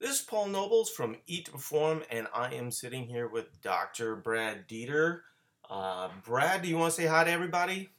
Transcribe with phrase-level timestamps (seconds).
[0.00, 4.14] This is Paul Nobles from Eat to Perform, and I am sitting here with Dr.
[4.14, 5.22] Brad Dieter.
[5.68, 7.90] Uh, Brad, do you want to say hi to everybody?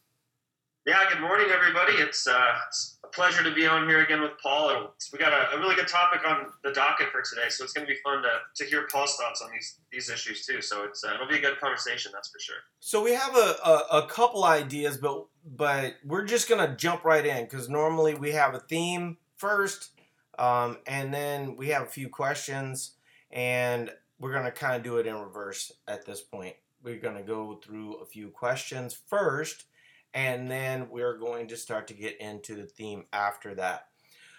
[0.88, 1.96] Yeah, good morning, everybody.
[1.96, 4.70] It's, uh, it's a pleasure to be on here again with Paul.
[4.70, 7.74] And we got a, a, really good topic on the docket for today, so it's
[7.74, 8.30] going to be fun to,
[8.64, 10.62] to hear Paul's thoughts on these these issues too.
[10.62, 12.56] So it's uh, it'll be a good conversation, that's for sure.
[12.80, 17.04] So we have a, a, a couple ideas, but but we're just going to jump
[17.04, 19.92] right in because normally we have a theme first,
[20.40, 22.94] um, and then we have a few questions,
[23.32, 26.56] and we're going to kind of do it in reverse at this point.
[26.82, 29.66] We're going to go through a few questions first
[30.14, 33.88] and then we're going to start to get into the theme after that.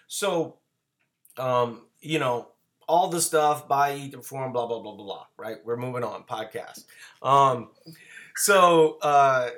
[0.07, 0.57] So,
[1.37, 2.49] um, you know,
[2.87, 5.25] all the stuff buy, eat, perform, blah blah blah blah blah.
[5.37, 5.57] Right?
[5.63, 6.23] We're moving on.
[6.23, 6.85] Podcast.
[7.21, 7.69] Um,
[8.35, 9.49] so uh,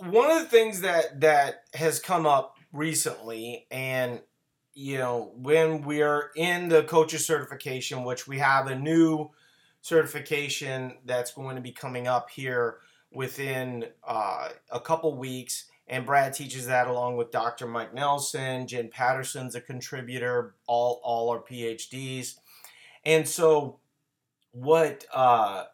[0.00, 4.20] one of the things that that has come up recently, and
[4.78, 9.30] you know, when we're in the coaches certification, which we have a new
[9.80, 12.76] certification that's going to be coming up here
[13.10, 15.64] within uh, a couple weeks.
[15.88, 17.66] And Brad teaches that along with Dr.
[17.66, 18.66] Mike Nelson.
[18.66, 20.56] Jen Patterson's a contributor.
[20.66, 22.34] All all are PhDs.
[23.02, 23.78] And so,
[24.50, 25.64] what uh,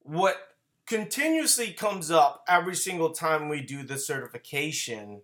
[0.00, 0.36] what
[0.86, 5.20] continuously comes up every single time we do the certification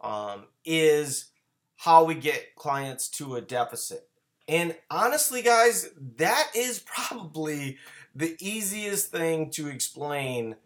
[0.00, 1.30] um, is
[1.78, 4.08] how we get clients to a deficit.
[4.48, 7.78] And honestly, guys, that is probably
[8.16, 10.56] the easiest thing to explain.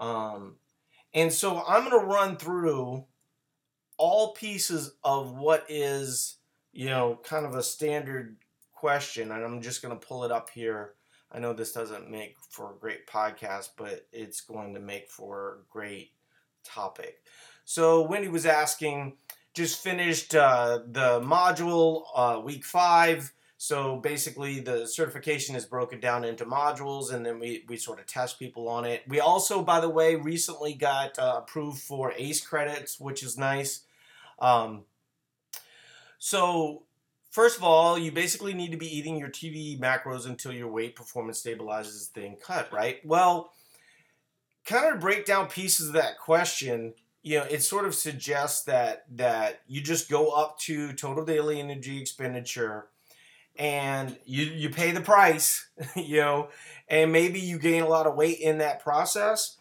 [0.00, 0.56] Um,
[1.12, 3.04] and so I'm going to run through
[3.98, 6.36] all pieces of what is,
[6.72, 8.36] you know, kind of a standard
[8.72, 9.30] question.
[9.30, 10.94] And I'm just going to pull it up here.
[11.30, 15.50] I know this doesn't make for a great podcast, but it's going to make for
[15.50, 16.12] a great
[16.64, 17.18] topic.
[17.64, 19.16] So Wendy was asking,
[19.54, 26.24] just finished uh, the module uh, week five so basically, the certification is broken down
[26.24, 29.04] into modules, and then we, we sort of test people on it.
[29.06, 33.84] We also, by the way, recently got uh, approved for ACE credits, which is nice.
[34.40, 34.86] Um,
[36.18, 36.86] so,
[37.30, 40.96] first of all, you basically need to be eating your TDEE macros until your weight
[40.96, 42.98] performance stabilizes then cut, right?
[43.04, 43.52] Well,
[44.64, 49.04] kind of break down pieces of that question you know it sort of suggests that
[49.16, 52.86] that you just go up to total daily energy expenditure
[53.56, 55.66] and you you pay the price,
[55.96, 56.48] you know,
[56.88, 59.58] and maybe you gain a lot of weight in that process.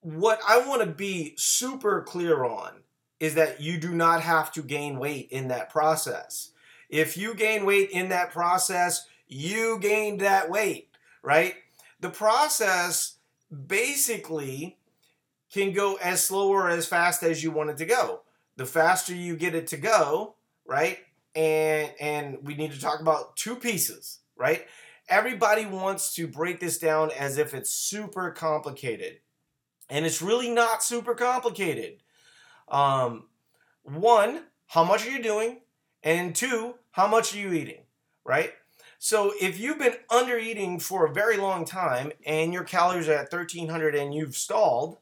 [0.00, 2.82] What I want to be super clear on
[3.20, 6.52] is that you do not have to gain weight in that process.
[6.88, 10.88] If you gain weight in that process, you gained that weight,
[11.22, 11.56] right?
[12.00, 13.16] The process
[13.66, 14.78] basically
[15.52, 18.22] can go as slow or as fast as you want it to go.
[18.56, 20.34] The faster you get it to go,
[20.66, 20.98] right?
[21.38, 24.66] and and we need to talk about two pieces, right?
[25.08, 29.20] Everybody wants to break this down as if it's super complicated,
[29.88, 32.02] and it's really not super complicated.
[32.68, 33.28] Um,
[33.84, 35.60] one, how much are you doing?
[36.02, 37.82] And two, how much are you eating,
[38.24, 38.52] right?
[38.98, 43.14] So if you've been under eating for a very long time and your calories are
[43.14, 44.98] at 1300 and you've stalled,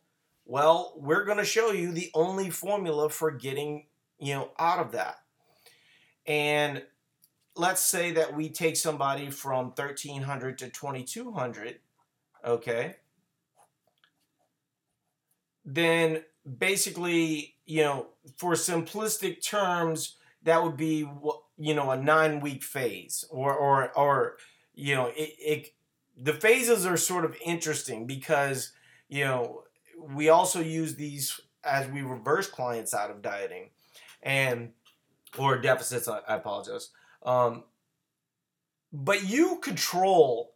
[0.46, 3.86] well, we're going to show you the only formula for getting,
[4.18, 5.16] you know, out of that.
[6.26, 6.82] And
[7.56, 11.80] let's say that we take somebody from 1300 to 2200,
[12.44, 12.96] okay?
[15.64, 16.22] Then
[16.58, 21.06] basically, you know, for simplistic terms, that would be
[21.58, 24.36] you know a nine week phase or or or
[24.74, 25.72] you know it, it
[26.16, 28.72] the phases are sort of interesting because
[29.08, 29.64] you know
[29.96, 33.70] we also use these as we reverse clients out of dieting
[34.22, 34.72] and
[35.36, 36.08] or deficits.
[36.08, 36.90] I, I apologize.
[37.24, 37.64] Um,
[38.92, 40.54] but you control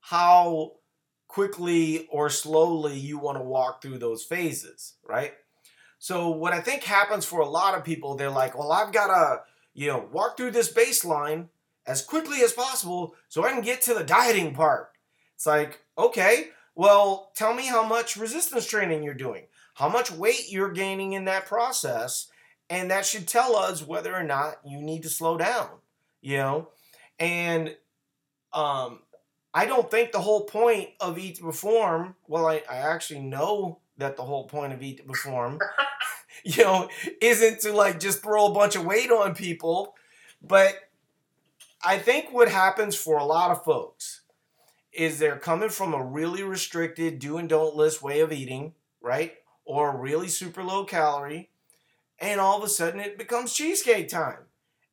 [0.00, 0.72] how
[1.28, 5.32] quickly or slowly you want to walk through those phases, right?
[5.98, 9.06] So what I think happens for a lot of people, they're like, well, I've got
[9.06, 9.40] to,
[9.72, 11.48] you know, walk through this baseline
[11.86, 14.88] as quickly as possible so I can get to the dieting part.
[15.36, 20.50] It's like, okay, well, tell me how much resistance training you're doing, how much weight
[20.50, 22.28] you're gaining in that process,
[22.70, 25.68] and that should tell us whether or not you need to slow down
[26.22, 26.68] you know?
[27.18, 27.76] And
[28.54, 29.00] um
[29.54, 33.78] i don't think the whole point of eat to perform well i, I actually know
[33.96, 35.58] that the whole point of eat to perform
[36.44, 36.88] you know
[37.22, 39.94] isn't to like just throw a bunch of weight on people
[40.42, 40.74] but
[41.82, 44.21] i think what happens for a lot of folks
[44.92, 49.34] is they're coming from a really restricted do and don't list way of eating right?
[49.64, 51.50] Or really super low calorie
[52.18, 54.46] and all of a sudden it becomes cheesecake time.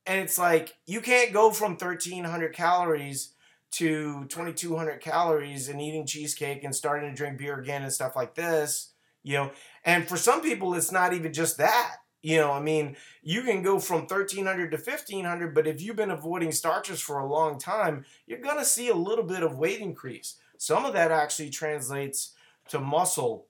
[0.06, 3.34] and it's like you can't go from 1300 calories
[3.72, 8.36] to 2200 calories and eating cheesecake and starting to drink beer again and stuff like
[8.36, 9.52] this you know?
[9.84, 13.62] And for some people it's not even just that you know i mean you can
[13.62, 18.06] go from 1300 to 1500 but if you've been avoiding starches for a long time
[18.26, 20.36] you're going to see a little bit of weight increase.
[20.58, 22.34] Some of that actually translates
[22.68, 23.48] to muscle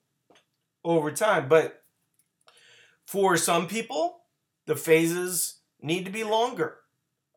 [0.84, 1.84] over time but
[3.06, 4.22] for some people
[4.66, 6.78] the phases need to be longer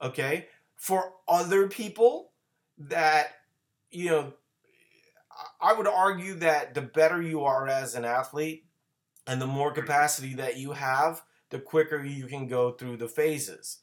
[0.03, 0.49] okay?
[0.77, 2.33] For other people
[2.79, 3.29] that
[3.91, 4.33] you know
[5.61, 8.67] I would argue that the better you are as an athlete
[9.27, 13.79] and the more capacity that you have, the quicker you can go through the phases.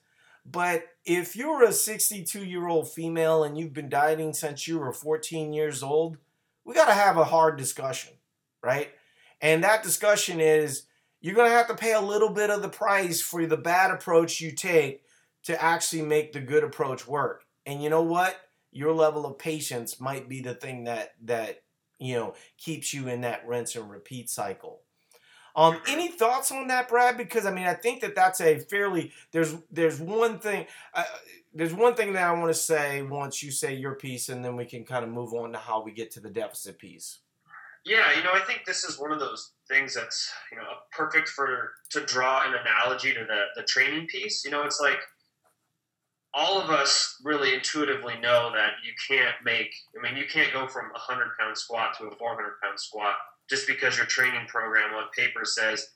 [0.45, 4.93] But if you're a 62 year old female and you've been dieting since you were
[4.93, 6.17] 14 years old,
[6.65, 8.13] we got to have a hard discussion,
[8.63, 8.89] right?
[9.41, 10.83] And that discussion is
[11.21, 13.91] you're going to have to pay a little bit of the price for the bad
[13.91, 15.03] approach you take
[15.43, 17.43] to actually make the good approach work.
[17.65, 18.37] And you know what?
[18.71, 21.63] your level of patience might be the thing that that
[21.99, 24.81] you know keeps you in that rinse and repeat cycle.
[25.55, 27.17] Um, any thoughts on that, Brad?
[27.17, 31.03] Because I mean, I think that that's a fairly there's there's one thing uh,
[31.53, 34.55] there's one thing that I want to say once you say your piece, and then
[34.55, 37.19] we can kind of move on to how we get to the deficit piece.
[37.85, 41.29] Yeah, you know, I think this is one of those things that's you know perfect
[41.29, 44.43] for to draw an analogy to the the training piece.
[44.45, 44.99] You know, it's like
[46.33, 50.67] all of us really intuitively know that you can't make, I mean, you can't go
[50.67, 53.15] from a 100 pound squat to a 400 pound squat
[53.49, 55.91] just because your training program on paper says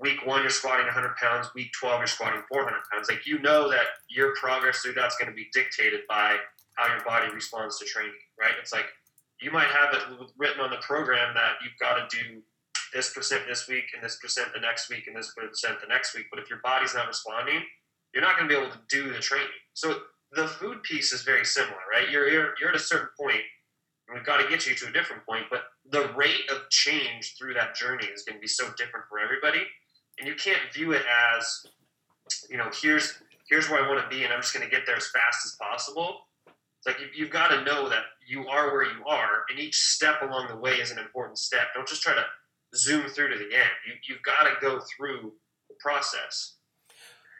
[0.00, 3.08] week one you're squatting 100 pounds, week 12 you're squatting 400 pounds.
[3.08, 6.36] Like, you know that your progress through that's going to be dictated by
[6.76, 8.52] how your body responds to training, right?
[8.60, 8.86] It's like
[9.40, 10.02] you might have it
[10.36, 12.42] written on the program that you've got to do
[12.92, 16.14] this percent this week and this percent the next week and this percent the next
[16.14, 16.26] week.
[16.30, 17.62] But if your body's not responding,
[18.14, 19.48] you're not going to be able to do the training.
[19.74, 20.00] So
[20.32, 22.10] the food piece is very similar, right?
[22.10, 23.40] You're, you're, you're at a certain point,
[24.14, 27.54] we've got to get you to a different point, but the rate of change through
[27.54, 29.62] that journey is going to be so different for everybody.
[30.18, 31.02] And you can't view it
[31.36, 31.66] as,
[32.48, 33.18] you know, here's
[33.48, 35.44] here's where I want to be, and I'm just going to get there as fast
[35.44, 36.20] as possible.
[36.46, 39.76] It's like you, you've got to know that you are where you are, and each
[39.76, 41.68] step along the way is an important step.
[41.74, 42.24] Don't just try to
[42.74, 43.70] zoom through to the end.
[43.86, 45.32] You, you've got to go through
[45.68, 46.54] the process.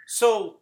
[0.06, 0.58] So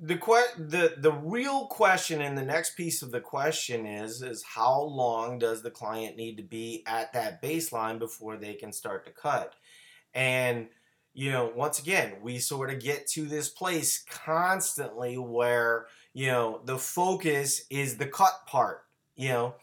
[0.00, 4.42] the que- the the real question in the next piece of the question is is
[4.42, 9.04] how long does the client need to be at that baseline before they can start
[9.06, 9.54] to cut?
[10.14, 10.68] And
[11.14, 16.60] you know, once again, we sort of get to this place constantly where, you know,
[16.64, 18.84] the focus is the cut part,
[19.16, 19.54] you know.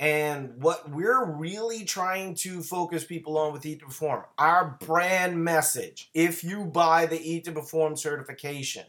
[0.00, 5.44] And what we're really trying to focus people on with Eat to Perform, our brand
[5.44, 8.84] message, if you buy the Eat to Perform certification,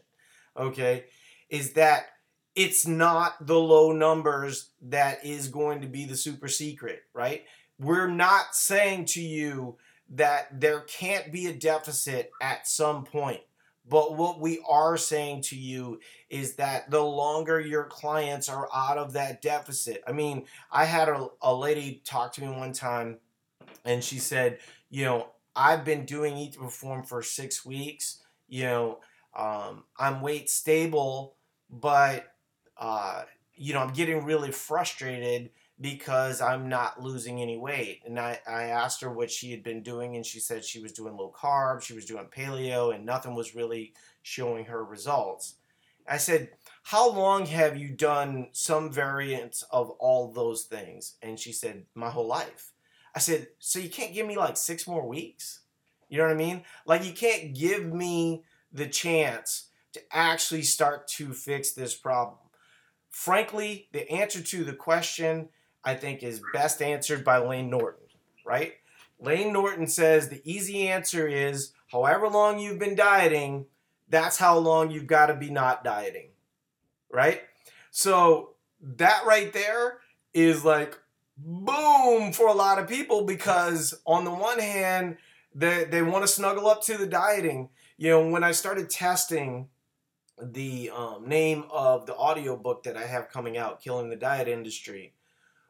[0.58, 1.04] okay,
[1.48, 2.06] is that
[2.54, 7.44] it's not the low numbers that is going to be the super secret, right?
[7.78, 9.76] We're not saying to you
[10.10, 13.40] that there can't be a deficit at some point.
[13.88, 18.98] But what we are saying to you is that the longer your clients are out
[18.98, 23.18] of that deficit, I mean, I had a, a lady talk to me one time
[23.84, 24.58] and she said,
[24.90, 28.22] you know, I've been doing Eat to Perform for six weeks.
[28.48, 28.98] You know,
[29.36, 31.36] um, I'm weight stable,
[31.70, 32.24] but,
[32.78, 33.24] uh,
[33.54, 35.50] you know, I'm getting really frustrated
[35.80, 38.00] because I'm not losing any weight.
[38.06, 40.92] And I, I asked her what she had been doing, and she said she was
[40.92, 45.56] doing low carb, she was doing paleo, and nothing was really showing her results.
[46.08, 46.50] I said,
[46.84, 51.16] How long have you done some variants of all those things?
[51.20, 52.72] And she said, My whole life.
[53.14, 55.60] I said, So you can't give me like six more weeks?
[56.08, 56.62] You know what I mean?
[56.86, 58.44] Like, you can't give me
[58.76, 62.38] the chance to actually start to fix this problem.
[63.10, 65.48] Frankly, the answer to the question
[65.82, 68.06] I think is best answered by Layne Norton,
[68.44, 68.74] right?
[69.18, 73.66] Layne Norton says the easy answer is however long you've been dieting,
[74.08, 76.30] that's how long you've got to be not dieting,
[77.10, 77.40] right?
[77.90, 79.98] So that right there
[80.34, 80.98] is like
[81.38, 85.16] boom for a lot of people because on the one hand,
[85.54, 87.70] they, they want to snuggle up to the dieting.
[87.98, 89.68] You know, when I started testing
[90.40, 95.14] the um, name of the audiobook that I have coming out, Killing the Diet Industry,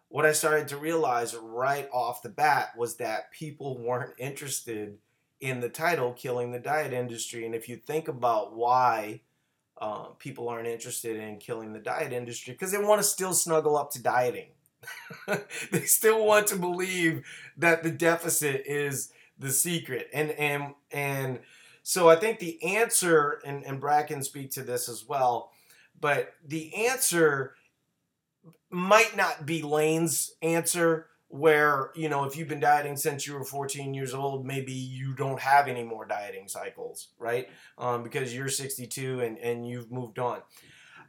[0.09, 4.99] what I started to realize right off the bat was that people weren't interested
[5.41, 7.47] in the title Killing the Diet Industry.
[7.47, 9.21] And if you think about why
[9.79, 13.77] um, people aren't interested in killing the diet industry, because they want to still snuggle
[13.77, 14.49] up to dieting.
[15.71, 20.09] they still want to believe that the deficit is the secret.
[20.15, 21.41] And and and
[21.89, 25.53] So I think the answer, and, and Brad can speak to this as well,
[26.01, 27.55] but the answer
[28.71, 33.45] might not be Layne's answer, where, you know, if you've been dieting since you were
[33.45, 37.49] 14 years old, maybe you don't have any more dieting cycles, right?
[37.79, 40.41] Um, because you're 62 and, and you've moved on.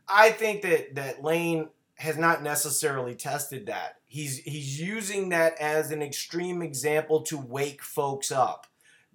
[0.08, 3.96] I think that, that Layne has not necessarily tested that.
[4.06, 8.68] He's he's using that as an extreme example to wake folks up.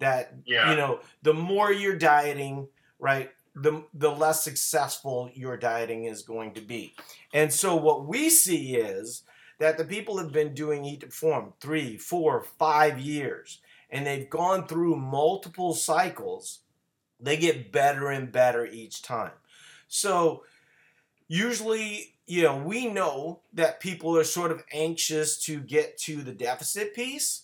[0.03, 0.71] That Yeah.
[0.71, 2.69] you know, the more you're dieting,
[2.99, 6.95] right, the the less successful your dieting is going to be.
[7.33, 9.23] And so what we see is
[9.59, 14.29] that the people have been doing Eat to Perform three, four, five years, and they've
[14.29, 16.61] gone through multiple cycles.
[17.21, 19.33] They get better and better each time.
[19.87, 20.45] So
[21.29, 26.33] usually, you know, we know that people are sort of anxious to get to the
[26.33, 27.43] deficit piece.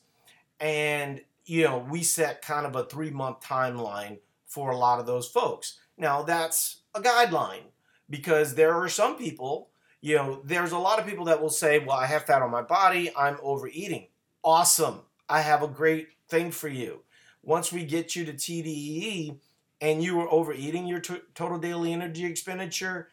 [0.59, 5.07] And, you know, we set kind of a three month timeline for a lot of
[5.07, 5.79] those folks.
[5.97, 7.65] Now, that's a guideline
[8.09, 11.79] because there are some people, you know, there's a lot of people that will say,
[11.79, 14.09] well, I have fat on my body, I'm overeating.
[14.45, 15.01] Awesome.
[15.29, 17.03] I have a great thing for you.
[17.43, 19.39] Once we get you to TDEE
[19.81, 23.09] and you are overeating your t- total daily energy expenditure,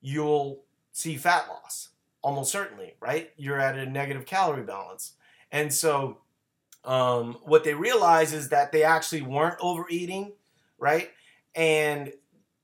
[0.00, 1.90] you'll see fat loss
[2.22, 3.30] almost certainly, right?
[3.36, 5.12] You're at a negative calorie balance.
[5.52, 6.18] And so
[6.84, 10.32] um, what they realize is that they actually weren't overeating,
[10.78, 11.10] right?
[11.54, 12.12] And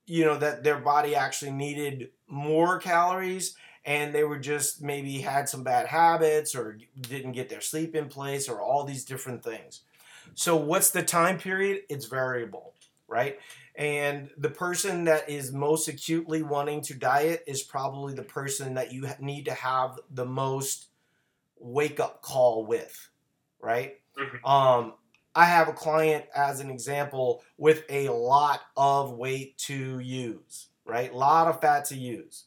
[0.05, 5.49] you know that their body actually needed more calories and they were just maybe had
[5.49, 9.81] some bad habits or didn't get their sleep in place or all these different things.
[10.35, 11.81] So what's the time period?
[11.89, 12.73] It's variable,
[13.07, 13.39] right?
[13.75, 18.91] And the person that is most acutely wanting to diet is probably the person that
[18.91, 20.89] you need to have the most
[21.57, 23.09] wake up call with,
[23.59, 24.00] right?
[24.17, 24.45] Mhm.
[24.47, 24.93] Um,
[25.33, 31.11] I have a client, as an example, with a lot of weight to use, right?
[31.11, 32.45] A lot of fat to use.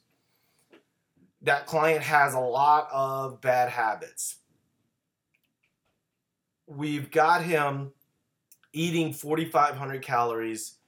[1.43, 4.37] That client has a lot of bad habits.
[6.67, 7.93] We've got him
[8.73, 10.79] eating 4,500 calories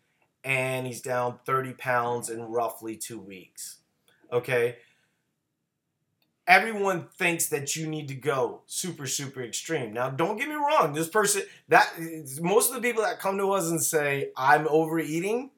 [0.45, 3.81] and he's down 30 pounds in roughly two weeks.
[4.33, 4.79] Okay.
[6.47, 9.93] Everyone thinks that you need to go super, super extreme.
[9.93, 10.93] Now, don't get me wrong.
[10.93, 11.93] This person, that
[12.41, 15.51] most of the people that come to us and say, I'm overeating,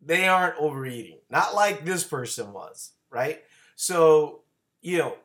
[0.00, 1.18] they aren't overeating.
[1.30, 3.42] Not like this person was, right?
[3.74, 4.42] So,
[4.82, 5.16] you know,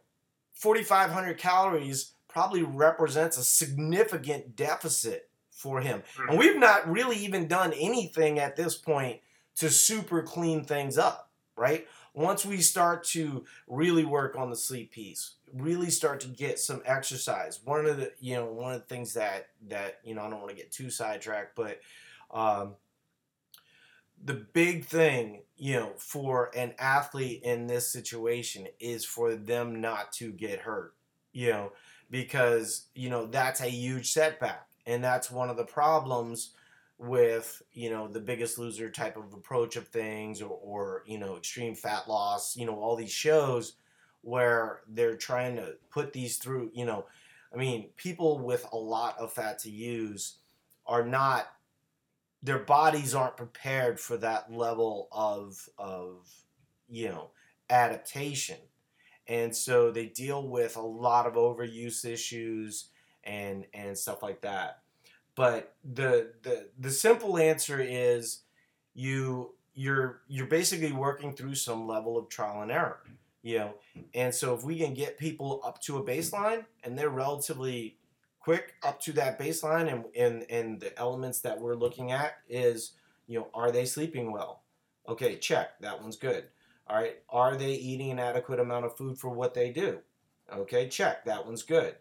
[0.53, 6.03] 4,500 calories probably represents a significant deficit for him.
[6.17, 6.39] And mm.
[6.39, 9.21] we've not really even done anything at this point
[9.57, 11.88] to super clean things up, right?
[12.15, 16.81] Once we start to really work on the sleep piece, really start to get some
[16.86, 17.60] exercise.
[17.63, 20.39] One of the, you know, one of the things that that, you know, I don't
[20.39, 21.81] want to get too sidetracked, but
[22.31, 22.75] um
[24.24, 30.12] the big thing, you know, for an athlete in this situation is for them not
[30.13, 30.95] to get hurt,
[31.34, 31.74] you know,
[32.10, 34.67] because, you know, that's a huge setback.
[34.88, 36.51] And that's one of the problems
[36.97, 41.37] with, you know, the biggest loser type of approach of things or, or you know,
[41.37, 43.73] extreme fat loss, you know, all these shows
[44.21, 47.05] where they're trying to put these through, you know,
[47.53, 50.37] I mean, people with a lot of fat to use
[50.87, 51.47] are not
[52.43, 56.29] their bodies aren't prepared for that level of of
[56.87, 57.31] you know
[57.69, 58.57] adaptation.
[59.27, 62.89] And so they deal with a lot of overuse issues
[63.23, 64.81] and and stuff like that
[65.35, 68.41] but the the the simple answer is
[68.93, 73.01] you you're you're basically working through some level of trial and error
[73.45, 73.75] you know?
[74.15, 77.97] And so if we can get people up to a baseline and they're relatively
[78.39, 82.93] quick up to that baseline and, and and the elements that we're looking at is
[83.27, 84.63] you know are they sleeping well?
[85.07, 85.79] Okay check.
[85.79, 86.45] That one's good.
[86.87, 87.17] All right.
[87.29, 89.99] Are they eating an adequate amount of food for what they do?
[90.51, 91.25] Okay check.
[91.25, 91.95] That one's good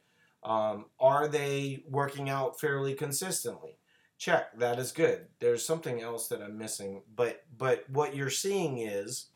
[0.45, 3.79] um, are they working out fairly consistently?
[4.19, 5.27] Check that is good.
[5.41, 9.29] There's something else that i'm missing but but what you're seeing is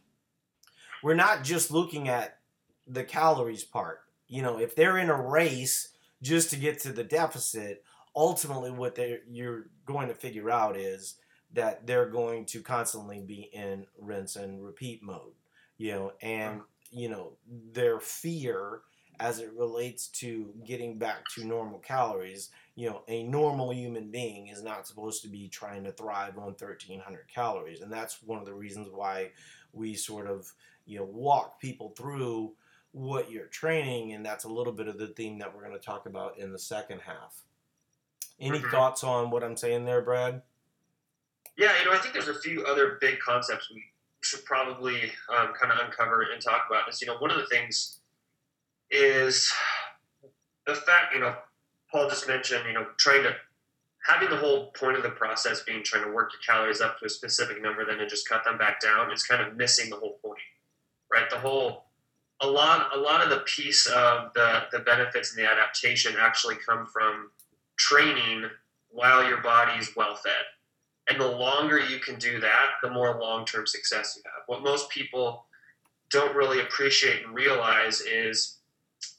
[1.02, 2.38] we're not just looking at
[2.86, 4.00] the calories part.
[4.28, 5.90] You know if they're in a race
[6.22, 7.84] just to get to the deficit
[8.14, 11.14] ultimately what they you're going to figure out is
[11.52, 15.32] that they're going to constantly be in rinse and repeat mode
[15.78, 16.60] you know and
[16.90, 17.32] you know
[17.72, 18.80] their fear
[19.20, 24.48] as it relates to getting back to normal calories you know a normal human being
[24.48, 28.44] is not supposed to be trying to thrive on 1300 calories and that's one of
[28.46, 29.30] the reasons why
[29.72, 30.52] we sort of
[30.87, 32.52] you know walk people through
[32.92, 35.84] what you're training, and that's a little bit of the theme that we're going to
[35.84, 37.44] talk about in the second half.
[38.40, 38.70] Any Mhm.
[38.70, 40.42] thoughts on what I'm saying there, Brad?
[41.56, 45.52] Yeah, you know, I think there's a few other big concepts we should probably um,
[45.54, 46.88] kind of uncover and talk about.
[46.88, 47.97] Is you know, one of the things
[48.90, 49.52] is
[50.66, 51.35] the fact you know,
[51.90, 53.35] Paul just mentioned you know trying to
[54.07, 57.07] having the whole point of the process being trying to work your calories up to
[57.07, 59.97] a specific number, then to just cut them back down is kind of missing the
[59.97, 60.40] whole point,
[61.12, 61.28] right?
[61.28, 61.85] The whole
[62.40, 66.57] a lot a lot of the piece of the the benefits and the adaptation actually
[66.57, 67.30] come from
[67.76, 68.45] training
[68.90, 70.33] while your body is well fed.
[71.11, 74.42] And the longer you can do that, the more long term success you have.
[74.47, 75.47] What most people
[76.11, 78.57] don't really appreciate and realize is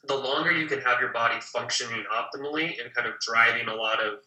[0.08, 4.02] the longer you can have your body functioning optimally and kind of driving a lot
[4.02, 4.20] of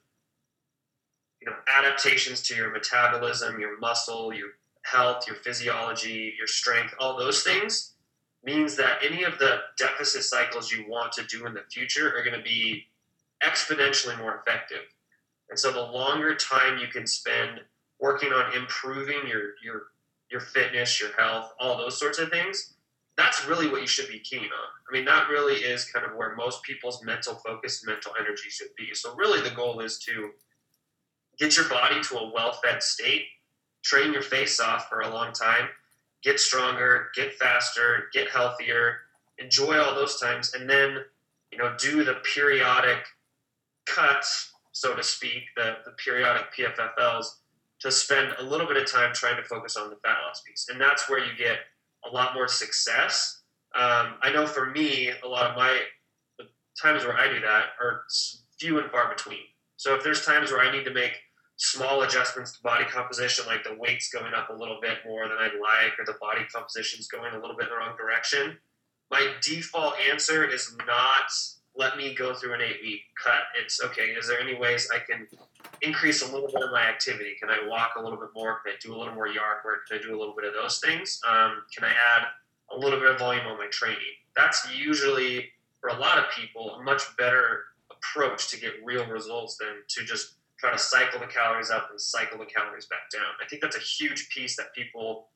[1.41, 4.51] you know adaptations to your metabolism, your muscle, your
[4.85, 7.95] health, your physiology, your strength, all those things
[8.45, 12.25] means that any of the deficit cycles you want to do in the future are
[12.25, 12.85] going to be
[13.45, 14.83] exponentially more effective.
[15.51, 17.61] And so the longer time you can spend
[18.01, 19.83] working on improving your your
[20.31, 22.75] your fitness, your health, all those sorts of things,
[23.17, 24.71] that's really what you should be keen on.
[24.93, 28.51] I mean, that really is kind of where most people's mental focus and mental energy
[28.51, 28.91] should be.
[28.93, 30.33] So really the goal is to
[31.39, 33.25] get your body to a well-fed state,
[33.83, 35.69] train your face off for a long time,
[36.23, 38.99] get stronger, get faster, get healthier,
[39.39, 40.99] enjoy all those times, and then
[41.51, 42.99] you know do the periodic
[43.87, 47.37] cuts, so to speak, the, the periodic PFFLs
[47.81, 50.69] to spend a little bit of time trying to focus on the fat loss piece.
[50.71, 51.61] And that's where you get
[52.05, 53.42] a lot more success.
[53.75, 55.81] Um, I know for me, a lot of my
[56.81, 58.03] times where I do that are
[58.59, 59.41] few and far between.
[59.77, 61.19] So if there's times where I need to make
[61.57, 65.39] small adjustments to body composition, like the weight's going up a little bit more than
[65.39, 68.59] I'd like, or the body composition's going a little bit in the wrong direction,
[69.11, 71.31] my default answer is not
[71.75, 73.41] let me go through an eight week cut.
[73.63, 75.27] It's okay, is there any ways I can
[75.81, 77.35] increase a little bit of my activity?
[77.41, 78.61] Can I walk a little bit more?
[78.65, 79.87] Can I do a little more yard work?
[79.89, 81.21] Can I do a little bit of those things?
[81.27, 82.27] Um, can I add
[82.75, 83.99] a little bit of volume on my training?
[84.37, 89.57] That's usually, for a lot of people, a much better approach to get real results
[89.57, 93.23] than to just try to cycle the calories up and cycle the calories back down.
[93.45, 95.29] I think that's a huge piece that people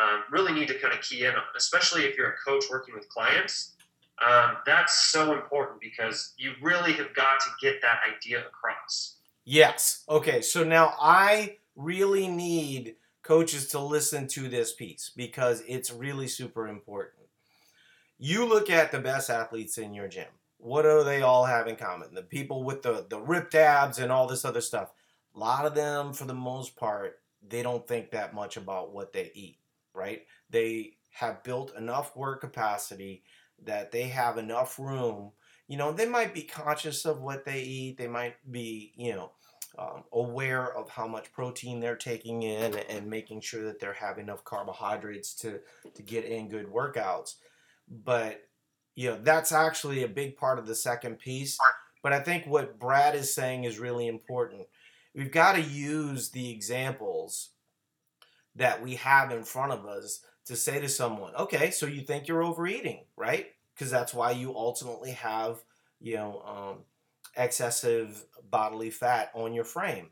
[0.00, 2.94] um, really need to kind of key in on, especially if you're a coach working
[2.94, 3.74] with clients.
[4.26, 9.16] Um, that's so important because you really have got to get that idea across.
[9.44, 10.04] Yes.
[10.08, 10.42] Okay.
[10.42, 12.96] So now I really need
[13.30, 17.28] coaches to listen to this piece because it's really super important.
[18.18, 20.26] You look at the best athletes in your gym.
[20.58, 22.12] What do they all have in common?
[22.12, 24.90] The people with the, the ripped abs and all this other stuff.
[25.36, 29.12] A lot of them, for the most part, they don't think that much about what
[29.12, 29.58] they eat,
[29.94, 30.22] right?
[30.50, 33.22] They have built enough work capacity
[33.62, 35.30] that they have enough room.
[35.68, 37.96] You know, they might be conscious of what they eat.
[37.96, 39.30] They might be, you know,
[39.80, 44.24] um, aware of how much protein they're taking in and making sure that they're having
[44.24, 45.60] enough carbohydrates to
[45.94, 47.36] to get in good workouts.
[47.88, 48.42] But
[48.94, 51.58] you know, that's actually a big part of the second piece.
[52.02, 54.66] But I think what Brad is saying is really important.
[55.14, 57.50] We've got to use the examples
[58.56, 62.28] that we have in front of us to say to someone, okay, so you think
[62.28, 63.46] you're overeating, right?
[63.74, 65.62] Because that's why you ultimately have,
[66.00, 66.78] you know, um,
[67.36, 70.10] excessive bodily fat on your frame.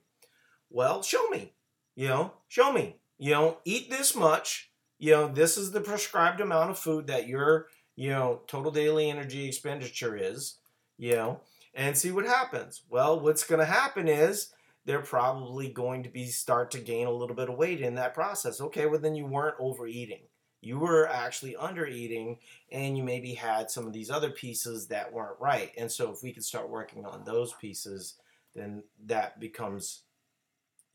[0.71, 1.55] Well, show me,
[1.97, 6.41] you know, show me, you know, eat this much, you know, this is the prescribed
[6.41, 10.59] amount of food that your, you know, total daily energy expenditure is,
[10.99, 11.41] you know,
[11.75, 12.83] and see what happens.
[12.89, 14.53] Well, what's going to happen is
[14.85, 18.15] they're probably going to be start to gain a little bit of weight in that
[18.15, 18.61] process.
[18.61, 20.23] Okay, well then you weren't overeating.
[20.61, 22.39] You were actually under eating
[22.73, 25.73] and you maybe had some of these other pieces that weren't right.
[25.79, 28.15] And so if we could start working on those pieces,
[28.55, 30.03] then that becomes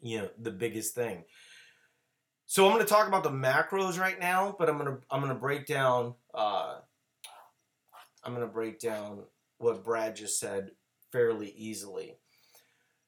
[0.02, 1.23] you know the biggest thing.
[2.45, 5.21] So I'm going to talk about the macros right now, but I'm going to I'm
[5.21, 6.76] going to break down uh,
[8.23, 9.23] I'm going to break down
[9.60, 10.71] what Brad just said
[11.12, 12.17] fairly easily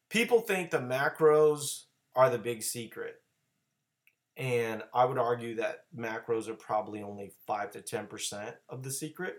[0.09, 1.83] people think the macros
[2.15, 3.21] are the big secret.
[4.37, 9.37] And I would argue that macros are probably only 5 to 10% of the secret.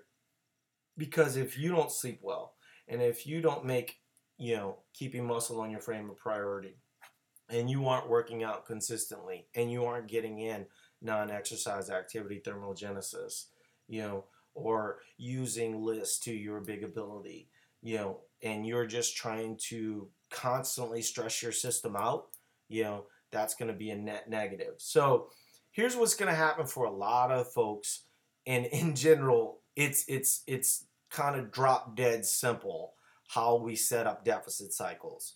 [0.96, 2.54] Because if you don't sleep well,
[2.88, 3.98] and if you don't make,
[4.38, 6.78] you know, keeping muscle on your frame a priority,
[7.50, 10.66] and you aren't working out consistently, and you aren't getting in
[11.02, 13.46] non exercise activity thermogenesis,
[13.88, 17.50] you know, or using LISS to your big ability,
[17.82, 22.28] you know, and you're just trying to constantly stress your system out,
[22.68, 23.04] you know,
[23.36, 24.74] that's going to be a net negative.
[24.78, 25.28] So
[25.70, 28.04] here's what's going to happen for a lot of folks.
[28.46, 32.94] And in general, it's it's it's kind of drop dead simple
[33.28, 35.34] how we set up deficit cycles.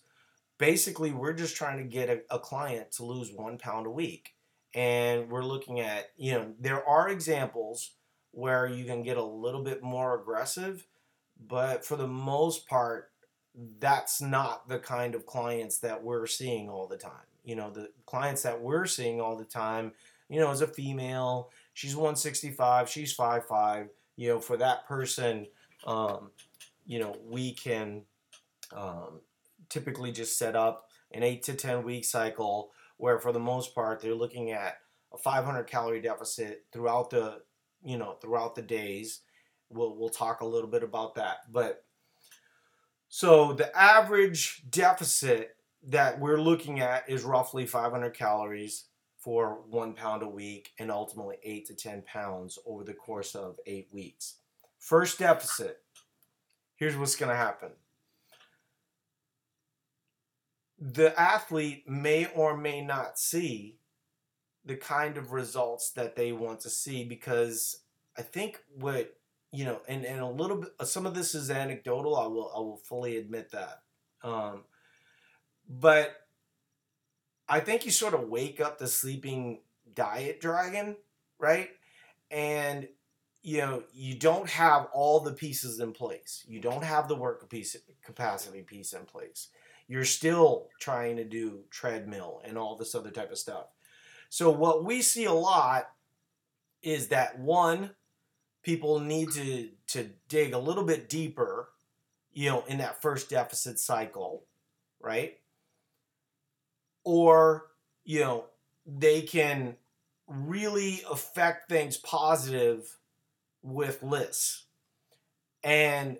[0.57, 4.35] basically we're just trying to get a, a client to lose one pound a week
[4.73, 7.91] and we're looking at you know there are examples
[8.31, 10.87] where you can get a little bit more aggressive
[11.47, 13.11] but for the most part
[13.79, 17.89] that's not the kind of clients that we're seeing all the time you know the
[18.05, 19.91] clients that we're seeing all the time
[20.29, 21.51] you know is a female.
[21.73, 25.47] She's 165 she's 55 you know for that person
[25.85, 26.31] um,
[26.85, 28.03] you know we can
[28.75, 29.21] um,
[29.69, 34.01] typically just set up an 8 to 10 week cycle where for the most part
[34.01, 34.77] they're looking at
[35.13, 37.41] a 500 calorie deficit throughout the
[37.83, 39.21] you know throughout the days.
[39.69, 41.85] We'll we'll talk a little bit about that but
[43.07, 45.55] so the average deficit
[45.87, 48.85] that we're looking at is roughly 500 calories
[49.17, 53.57] for one pound a week and ultimately 8 to 10 pounds over the course of
[53.67, 54.37] eight weeks.
[54.79, 55.79] First deficit.
[56.75, 57.69] Here's what's going to happen.
[60.79, 63.77] The athlete may or may not see
[64.65, 67.81] the kind of results that they want to see because
[68.17, 69.15] I think what
[69.51, 72.15] you know, and, and a little bit, some of this is anecdotal.
[72.15, 73.81] I will I will fully admit that,
[74.23, 74.63] um,
[75.79, 76.15] but
[77.47, 79.59] I think you sort of wake up the sleeping
[79.93, 80.95] diet dragon,
[81.39, 81.69] right?
[82.29, 82.87] And
[83.43, 86.43] you know you don't have all the pieces in place.
[86.47, 89.49] You don't have the work piece capacity piece in place
[89.91, 93.65] you're still trying to do treadmill and all this other type of stuff.
[94.29, 95.89] So what we see a lot
[96.81, 97.91] is that one,
[98.63, 101.71] people need to to dig a little bit deeper,
[102.31, 104.45] you know, in that first deficit cycle,
[105.01, 105.40] right?
[107.03, 107.67] Or,
[108.03, 108.45] you know,
[108.85, 109.75] they can
[110.27, 112.97] really affect things positive
[113.63, 114.65] with LISS.
[115.63, 116.17] And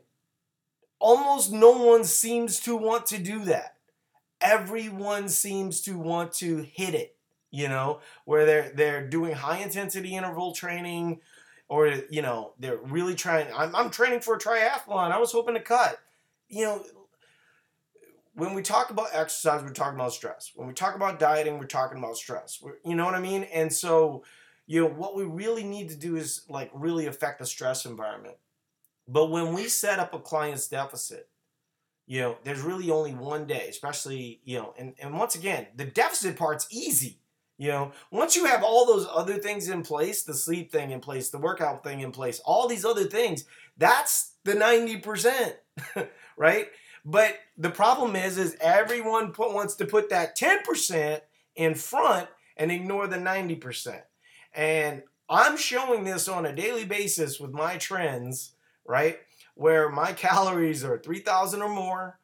[0.99, 3.75] almost no one seems to want to do that.
[4.39, 7.15] Everyone seems to want to hit it,
[7.51, 11.21] you know, where they're they're doing high intensity interval training
[11.67, 15.11] or you know, they're really trying I'm I'm training for a triathlon.
[15.11, 15.99] I was hoping to cut.
[16.49, 16.83] You know,
[18.41, 20.51] when we talk about exercise, we're talking about stress.
[20.55, 22.59] When we talk about dieting, we're talking about stress.
[22.59, 23.43] We're, you know what I mean?
[23.43, 24.23] And so,
[24.65, 28.37] you know, what we really need to do is like really affect the stress environment.
[29.07, 31.29] But when we set up a client's deficit,
[32.07, 35.85] you know, there's really only one day, especially, you know, and, and once again, the
[35.85, 37.19] deficit part's easy.
[37.59, 40.99] You know, once you have all those other things in place, the sleep thing in
[40.99, 43.45] place, the workout thing in place, all these other things,
[43.77, 45.53] that's the 90%,
[46.37, 46.69] right?
[47.03, 51.21] But the problem is, is everyone put, wants to put that 10%
[51.55, 54.01] in front and ignore the 90%.
[54.53, 58.53] And I'm showing this on a daily basis with my trends
[58.85, 59.19] right?
[59.55, 62.19] Where my calories are 3,000 or more,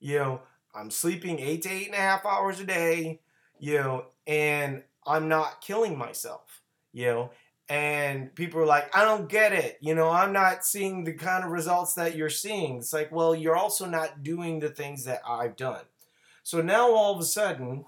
[0.00, 0.40] you know,
[0.74, 3.20] I'm sleeping eight to eight and a half hours a day,
[3.58, 7.30] you know, and I'm not killing myself, you know.
[7.72, 9.78] And people are like, I don't get it.
[9.80, 12.76] You know, I'm not seeing the kind of results that you're seeing.
[12.76, 15.80] It's like, well, you're also not doing the things that I've done.
[16.42, 17.86] So now all of a sudden,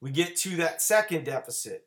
[0.00, 1.86] we get to that second deficit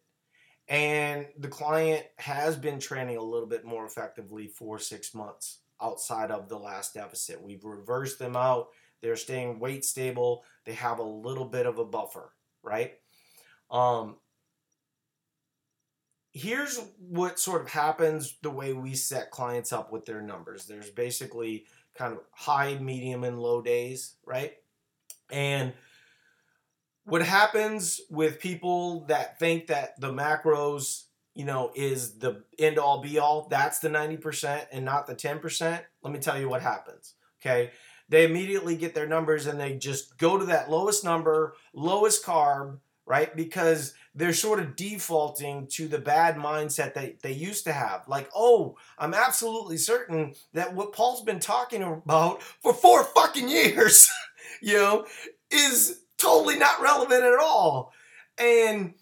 [0.70, 6.32] and the client has been training a little bit more effectively for six months outside
[6.32, 7.42] of the last deficit.
[7.42, 8.70] We've reversed them out.
[9.02, 10.46] They're staying weight stable.
[10.64, 12.94] They have a little bit of a buffer, right?
[13.70, 14.16] Um,
[16.34, 20.66] here's what sort of happens the way we set clients up with their numbers.
[20.66, 21.66] There's basically
[21.96, 24.54] kind of high, medium, and low days, right?
[25.32, 25.74] And
[27.06, 31.04] what happens with people that think that the macros
[31.36, 35.82] you know is the end all be all that's the 90% and not the 10%
[36.04, 37.72] let me tell you what happens okay
[38.10, 42.78] they immediately get their numbers and they just go to that lowest number lowest carb
[43.06, 48.08] right because they're sort of defaulting to the bad mindset that they used to have
[48.08, 54.10] like oh i'm absolutely certain that what paul's been talking about for four fucking years
[54.62, 55.06] you know
[55.52, 57.92] is totally not relevant at all.
[58.38, 58.94] And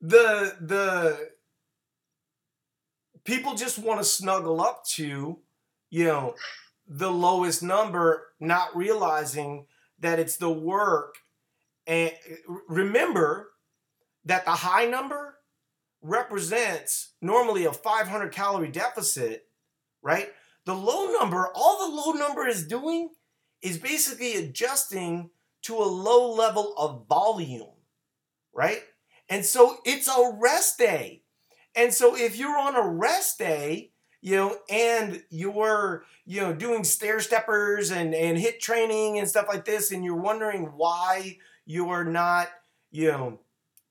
[0.00, 1.30] the the
[3.24, 5.38] people just want to snuggle up to,
[5.90, 6.34] you know,
[6.88, 9.66] the lowest number, not realizing
[10.00, 11.16] that it's the work.
[11.86, 12.12] And
[12.68, 13.50] remember
[14.26, 15.36] that the high number
[16.02, 19.46] represents normally a 500 calorie deficit,
[20.02, 20.28] right?
[20.66, 23.10] The low number, all the low number is doing
[23.62, 25.30] is basically adjusting
[25.62, 27.74] to a low level of volume,
[28.52, 28.82] right?
[29.28, 31.22] And so it's a rest day.
[31.74, 36.84] And so if you're on a rest day, you know, and you're, you know, doing
[36.84, 42.04] stair steppers and, and HIIT training and stuff like this, and you're wondering why you're
[42.04, 42.48] not,
[42.90, 43.40] you know,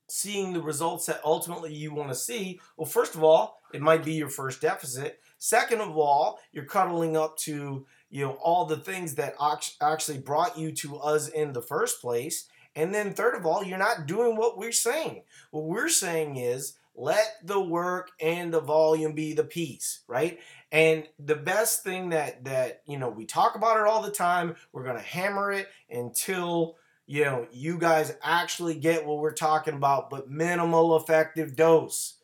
[0.08, 4.04] seeing the results that ultimately you want to see, well, first of all, it might
[4.04, 5.20] be your first deficit.
[5.38, 9.34] Second of all, you're cuddling up to you know all the things that
[9.82, 12.48] actually brought you to us in the first place.
[12.74, 15.22] And then third of all, you're not doing what we're saying.
[15.50, 20.38] What we're saying is let the work and the volume be the piece, right?
[20.72, 24.56] And the best thing that that you know we talk about it all the time.
[24.72, 30.10] We're gonna hammer it until you know, you guys actually get what we're talking about,
[30.10, 32.18] but minimal effective dose.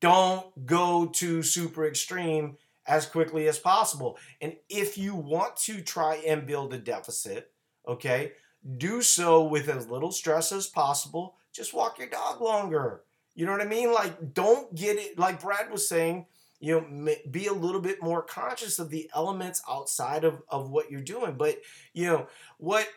[0.00, 4.18] Don't go to super extreme as quickly as possible.
[4.40, 7.50] And if you want to try and build a deficit,
[7.86, 8.32] okay,
[8.76, 11.36] do so with as little stress as possible.
[11.52, 13.02] Just walk your dog longer.
[13.34, 13.92] You know what I mean?
[13.92, 16.26] Like, don't get it, like Brad was saying,
[16.58, 20.90] you know, be a little bit more conscious of the elements outside of, of what
[20.90, 21.34] you're doing.
[21.34, 21.58] But,
[21.92, 22.88] you know, what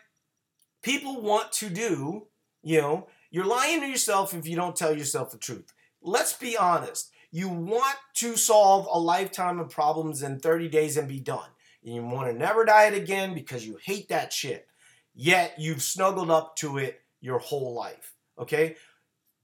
[0.82, 2.26] people want to do,
[2.62, 5.72] you know, you're lying to yourself if you don't tell yourself the truth.
[6.02, 7.10] Let's be honest.
[7.30, 11.48] You want to solve a lifetime of problems in 30 days and be done.
[11.84, 14.66] And you want to never diet again because you hate that shit.
[15.14, 18.14] Yet you've snuggled up to it your whole life.
[18.38, 18.76] Okay?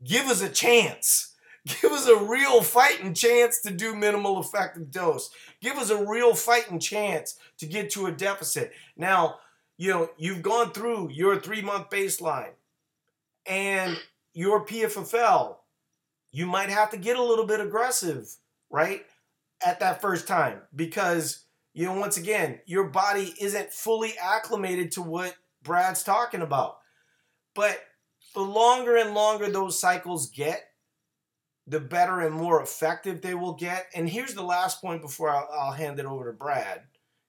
[0.02, 1.34] Give us a chance.
[1.66, 5.30] Give us a real fighting chance to do minimal effective dose.
[5.60, 8.72] Give us a real fighting chance to get to a deficit.
[8.96, 9.36] Now,
[9.76, 12.52] you know, you've gone through your three month baseline
[13.46, 13.98] and
[14.32, 15.56] your PFFL,
[16.32, 18.28] you might have to get a little bit aggressive,
[18.70, 19.02] right?
[19.64, 25.02] At that first time because, you know, once again, your body isn't fully acclimated to
[25.02, 26.78] what Brad's talking about.
[27.54, 27.80] But
[28.34, 30.62] the longer and longer those cycles get,
[31.66, 33.86] the better and more effective they will get.
[33.94, 36.82] And here's the last point before I'll, I'll hand it over to Brad.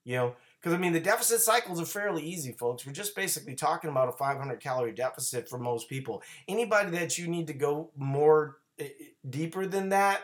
[0.03, 2.85] You know, because I mean, the deficit cycles are fairly easy, folks.
[2.85, 6.23] We're just basically talking about a 500 calorie deficit for most people.
[6.47, 10.21] Anybody that you need to go more eh, eh, deeper than that,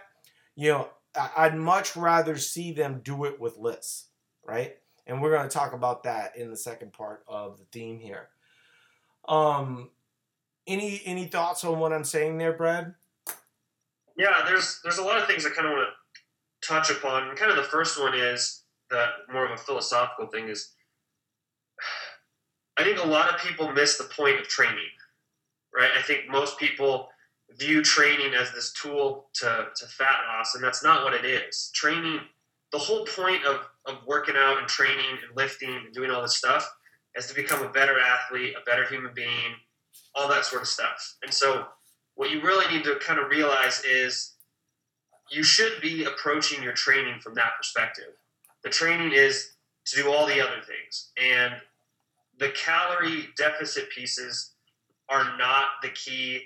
[0.56, 0.90] you know,
[1.38, 4.08] I'd much rather see them do it with LISS,
[4.44, 4.76] right?
[5.06, 8.30] And we're going to talk about that in the second part of the theme here.
[9.28, 9.92] Um,
[10.66, 12.96] any any thoughts on what I'm saying there, Brad?
[14.18, 17.36] Yeah, there's there's a lot of things I kind of want to touch upon.
[17.36, 18.63] kind of the first one is
[18.94, 20.72] that more of a philosophical thing is
[22.78, 24.78] I think a lot of people miss the point of training,
[25.76, 25.92] right?
[25.98, 27.10] I think most people
[27.60, 31.70] view training as this tool to, to fat loss, and that's not what it is.
[31.76, 32.20] Training,
[32.72, 36.36] the whole point of, of working out and training and lifting and doing all this
[36.36, 36.68] stuff
[37.16, 39.54] is to become a better athlete, a better human being,
[40.16, 41.16] all that sort of stuff.
[41.22, 41.66] And so,
[42.16, 44.36] what you really need to kind of realize is
[45.32, 48.14] you should be approaching your training from that perspective.
[48.64, 49.54] The training is
[49.86, 51.12] to do all the other things.
[51.22, 51.54] And
[52.40, 54.52] the calorie deficit pieces
[55.10, 56.42] are not the key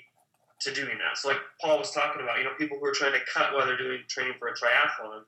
[0.61, 1.17] to doing that.
[1.17, 3.65] So, like Paul was talking about, you know, people who are trying to cut while
[3.65, 5.21] they're doing training for a triathlon,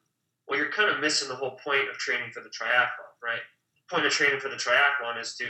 [0.47, 3.41] well, you're kind of missing the whole point of training for the triathlon, right?
[3.87, 5.45] The point of training for the triathlon is to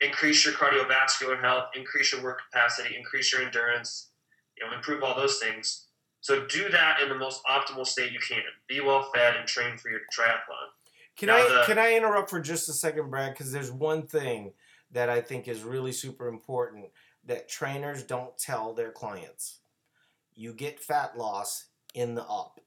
[0.00, 4.08] increase your cardiovascular health, increase your work capacity, increase your endurance,
[4.56, 5.86] you know, improve all those things.
[6.20, 8.42] So do that in the most optimal state you can.
[8.68, 10.68] Be well fed and train for your triathlon.
[11.16, 13.32] Can now I the, can I interrupt for just a second, Brad?
[13.32, 14.52] Because there's one thing
[14.92, 16.86] that I think is really super important
[17.26, 19.58] that trainers don't tell their clients.
[20.34, 22.60] You get fat loss in the up,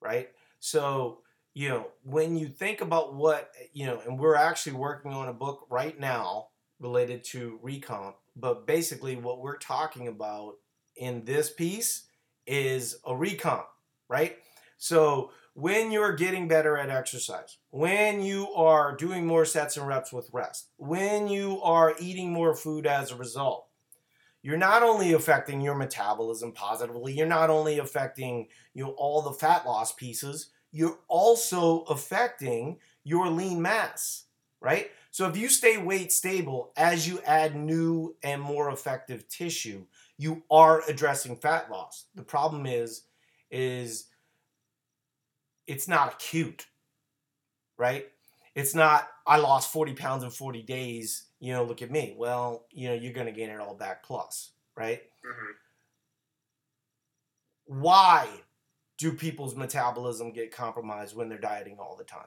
[0.00, 0.30] right?
[0.60, 1.20] So
[1.54, 5.32] you know when you think about what you know, and we're actually working on a
[5.32, 6.48] book right now
[6.80, 10.54] related to recomp, but basically what we're talking about
[10.96, 12.05] in this piece
[12.46, 13.64] is a recomp,
[14.08, 14.36] right?
[14.78, 20.12] So when you're getting better at exercise, when you are doing more sets and reps
[20.12, 23.66] with rest, when you are eating more food as a result,
[24.42, 29.32] you're not only affecting your metabolism positively, you're not only affecting you know all the
[29.32, 34.24] fat loss pieces, you're also affecting your lean mass,
[34.60, 34.90] right?
[35.10, 39.86] So if you stay weight stable as you add new and more effective tissue,
[40.18, 42.06] you are addressing fat loss.
[42.14, 43.02] The problem is,
[43.50, 44.06] is
[45.66, 46.66] it's not acute,
[47.76, 48.06] right?
[48.54, 52.14] It's not, I lost 40 pounds in 40 days, you know, look at me.
[52.16, 55.02] Well, you know, you're going to gain it all back plus, right?
[55.24, 55.52] Mm-hmm.
[57.80, 58.28] Why
[58.96, 62.22] do people's metabolism get compromised when they're dieting all the time?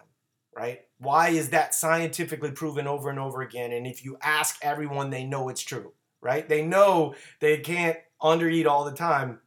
[0.56, 0.82] Right?
[0.97, 3.71] Why is that scientifically proven over and over again?
[3.71, 6.47] And if you ask everyone, they know it's true right?
[6.47, 9.41] They know they can't undereat all the time,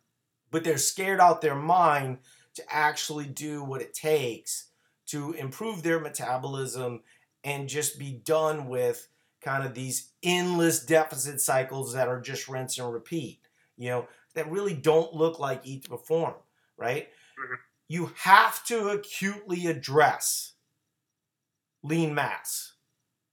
[0.51, 2.19] but they're scared out their mind
[2.55, 4.71] to actually do what it takes
[5.07, 7.03] to improve their metabolism
[7.45, 9.09] and just be done with
[9.41, 13.41] kind of these endless deficit cycles that are just rinse and repeat,
[13.77, 16.35] you know, that really don't look like eat to perform,
[16.77, 17.09] right?
[17.39, 17.73] Mhm.
[17.89, 20.55] You have to acutely address
[21.83, 22.75] lean mass,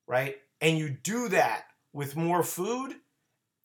[0.08, 0.38] right?
[0.62, 2.96] And you do that with more food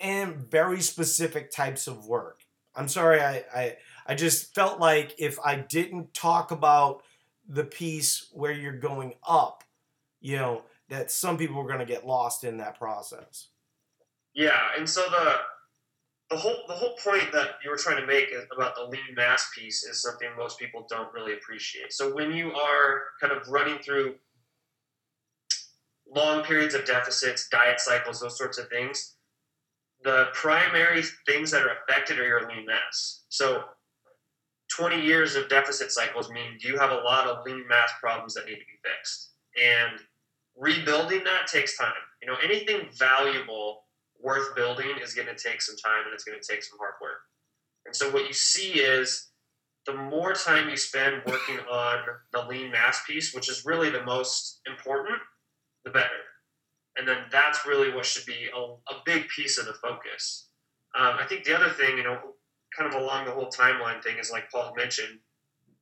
[0.01, 2.41] and very specific types of work.
[2.75, 3.77] I'm sorry, I, I,
[4.07, 7.03] I just felt like if I didn't talk about
[7.49, 9.65] the piece where you're going up,
[10.21, 13.49] you know, that some people are going to get lost in that process.
[14.35, 15.37] Yeah, and so the
[16.31, 19.51] the whole the whole point that you were trying to make about the lean mass
[19.57, 21.93] piece is something most people don't really appreciate.
[21.93, 24.17] So when you are kind of running through
[26.15, 29.14] long periods of deficits, diet cycles, those sorts of things,
[30.05, 33.25] the primary things that are affected are your lean mass.
[33.31, 33.65] So
[34.77, 38.47] 20 years of deficit cycles mean you have a lot of lean mass problems that
[38.47, 39.33] need to be fixed.
[39.61, 39.99] And
[40.57, 41.93] rebuilding that takes time.
[42.23, 43.85] You know, anything valuable
[44.21, 46.95] worth building is going to take some time and it's going to take some hard
[47.01, 47.19] work.
[47.87, 49.29] And so what you see is
[49.87, 51.99] the more time you spend working on
[52.33, 55.19] the lean mass piece, which is really the most important,
[55.85, 56.09] the better.
[56.97, 60.49] And then that's really what should be a, a big piece of the focus.
[60.97, 62.19] Um, I think the other thing, you know,
[62.77, 65.19] kind of along the whole timeline thing is like Paul mentioned,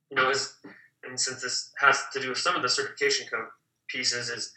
[0.09, 0.55] you know, is
[1.03, 3.47] and since this has to do with some of the certification code
[3.87, 4.53] pieces, is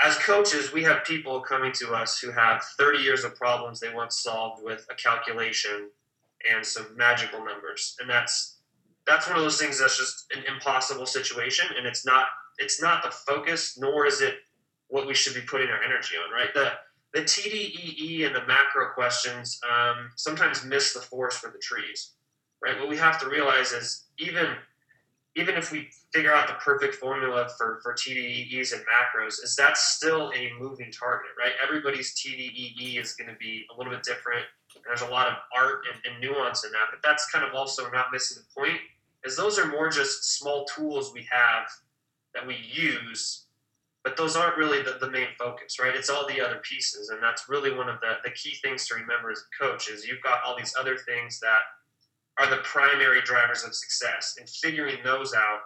[0.00, 3.92] as coaches, we have people coming to us who have 30 years of problems they
[3.92, 5.90] want solved with a calculation
[6.50, 8.58] and some magical numbers, and that's
[9.06, 12.26] that's one of those things that's just an impossible situation, and it's not
[12.58, 14.36] it's not the focus, nor is it
[14.92, 16.30] what we should be putting our energy on.
[16.30, 16.72] Right, the
[17.14, 22.12] the TDEE and the macro questions um, sometimes miss the forest for the trees.
[22.62, 24.46] Right, what we have to realize is even
[25.34, 29.80] even if we figure out the perfect formula for, for TDEEs and macros, is that's
[29.80, 31.52] still a moving target, right?
[31.66, 34.44] Everybody's TDEE is going to be a little bit different.
[34.86, 37.90] There's a lot of art and, and nuance in that, but that's kind of also
[37.90, 38.78] not missing the point.
[39.24, 41.64] Is those are more just small tools we have
[42.34, 43.46] that we use,
[44.04, 45.94] but those aren't really the, the main focus, right?
[45.94, 48.94] It's all the other pieces, and that's really one of the, the key things to
[48.94, 51.60] remember as a coach is you've got all these other things that
[52.38, 55.60] are the primary drivers of success, and figuring those out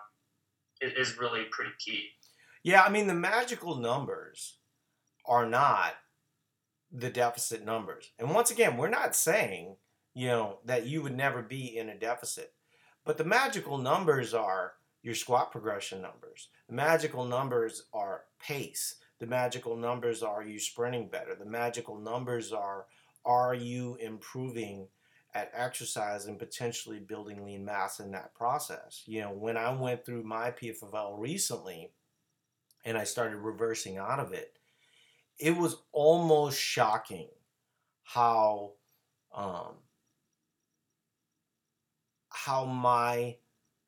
[0.81, 2.09] is really pretty key.
[2.63, 4.59] Yeah, I mean, the magical numbers
[5.25, 5.95] are not
[6.93, 8.11] the deficit numbers.
[8.19, 9.77] And once again, we're not saying,
[10.15, 12.53] you know, that you would never be in a deficit.
[13.05, 14.73] But the magical numbers are
[15.07, 16.49] your squat progression numbers.
[16.69, 18.97] The magical numbers are pace.
[19.21, 21.37] The magical numbers are you sprinting better.
[21.37, 22.87] The magical numbers are
[23.25, 24.89] are you improving
[25.33, 29.05] at exercise and potentially building lean mass in that process.
[29.07, 31.93] You know, when I went through my PFFL recently
[32.85, 34.59] and I started reversing out of it,
[35.39, 37.29] it was almost shocking
[38.03, 38.73] how
[39.33, 39.75] um,
[42.29, 43.37] how my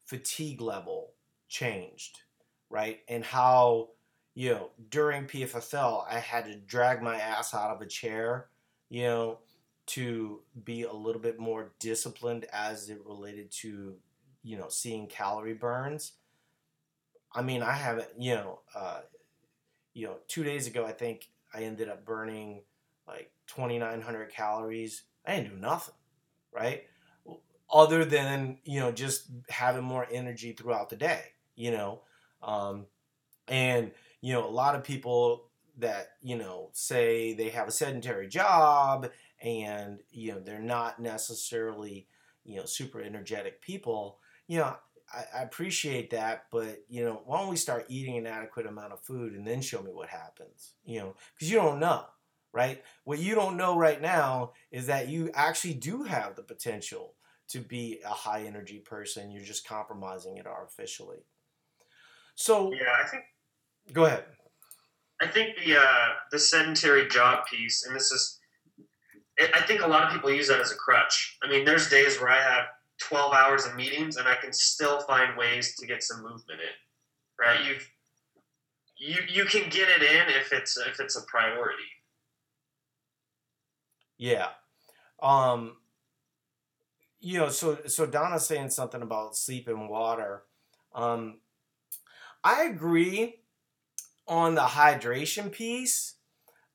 [0.08, 1.12] fatigue level
[1.48, 2.20] changed,
[2.70, 3.00] right?
[3.08, 3.90] And how
[4.34, 8.48] you know during PFFL I had to drag my ass out of a chair,
[8.88, 9.38] you know,
[9.88, 13.96] to be a little bit more disciplined as it related to
[14.42, 16.12] you know seeing calorie burns.
[17.34, 19.00] I mean, I haven't, you know, uh,
[19.92, 22.62] you know, two days ago I think I ended up burning
[23.06, 25.02] like 2,900 calories.
[25.26, 25.94] I didn't do nothing,
[26.50, 26.84] right?
[27.70, 31.22] Other than you know just having more energy throughout the day,
[31.54, 32.00] you know,
[32.42, 32.86] um,
[33.46, 38.26] and you know a lot of people that you know say they have a sedentary
[38.26, 39.08] job
[39.42, 42.06] and you know they're not necessarily
[42.44, 44.18] you know super energetic people.
[44.46, 44.76] You know,
[45.12, 48.92] I, I appreciate that, but you know, why don't we start eating an adequate amount
[48.92, 50.72] of food and then show me what happens?
[50.84, 52.04] You know, because you don't know,
[52.52, 52.82] right?
[53.04, 57.14] What you don't know right now is that you actually do have the potential
[57.48, 59.30] to be a high energy person.
[59.30, 61.18] You're just compromising it artificially.
[62.34, 63.24] So Yeah, I think
[63.92, 64.24] go ahead.
[65.20, 68.38] I think the uh, the sedentary job piece, and this is,
[69.40, 71.38] I I think a lot of people use that as a crutch.
[71.42, 72.66] I mean, there's days where I have
[73.00, 77.44] 12 hours of meetings, and I can still find ways to get some movement in.
[77.44, 77.64] Right?
[77.64, 77.88] You've
[78.98, 81.82] you you can get it in if it's if it's a priority.
[84.18, 84.48] Yeah.
[85.22, 85.76] Um
[87.20, 90.44] you know, so so Donna's saying something about sleep and water.
[90.94, 91.38] Um
[92.44, 93.40] I agree
[94.26, 96.14] on the hydration piece,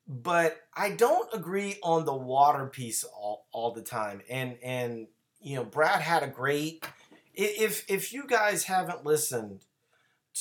[0.07, 4.21] but I don't agree on the water piece all, all the time.
[4.29, 5.07] And and
[5.41, 6.85] you know, Brad had a great
[7.33, 9.65] if if you guys haven't listened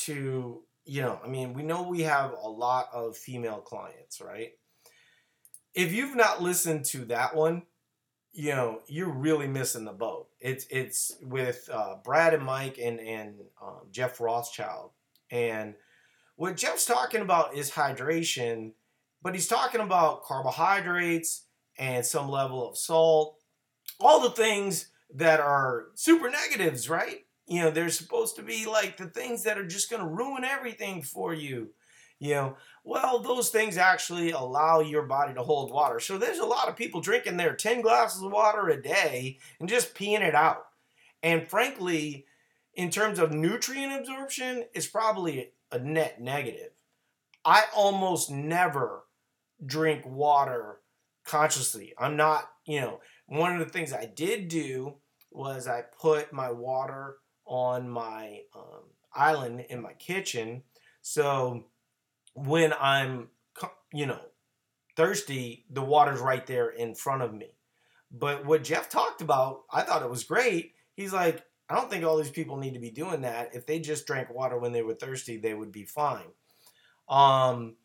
[0.04, 4.50] to you know, I mean, we know we have a lot of female clients, right?
[5.74, 7.62] If you've not listened to that one,
[8.32, 10.28] you know, you're really missing the boat.
[10.40, 14.90] It's it's with uh, Brad and Mike and and um, Jeff Rothschild,
[15.30, 15.74] and
[16.36, 18.72] what Jeff's talking about is hydration,
[19.22, 21.44] but he's talking about carbohydrates
[21.78, 23.36] and some level of salt,
[24.00, 27.26] all the things that are super negatives, right?
[27.46, 30.44] You know, they're supposed to be like the things that are just going to ruin
[30.44, 31.70] everything for you.
[32.22, 35.98] You know, well, those things actually allow your body to hold water.
[35.98, 39.68] So there's a lot of people drinking their 10 glasses of water a day and
[39.68, 40.66] just peeing it out.
[41.24, 42.26] And frankly,
[42.74, 46.70] in terms of nutrient absorption, it's probably a net negative.
[47.44, 49.02] I almost never
[49.66, 50.76] drink water
[51.24, 51.92] consciously.
[51.98, 54.94] I'm not, you know, one of the things I did do
[55.32, 57.16] was I put my water
[57.46, 60.62] on my um, island in my kitchen.
[61.00, 61.64] So
[62.34, 63.28] when I'm,
[63.92, 64.20] you know,
[64.96, 67.48] thirsty, the water's right there in front of me.
[68.10, 70.74] But what Jeff talked about, I thought it was great.
[70.94, 73.54] He's like, I don't think all these people need to be doing that.
[73.54, 76.26] If they just drank water when they were thirsty, they would be fine.
[77.08, 77.76] Um,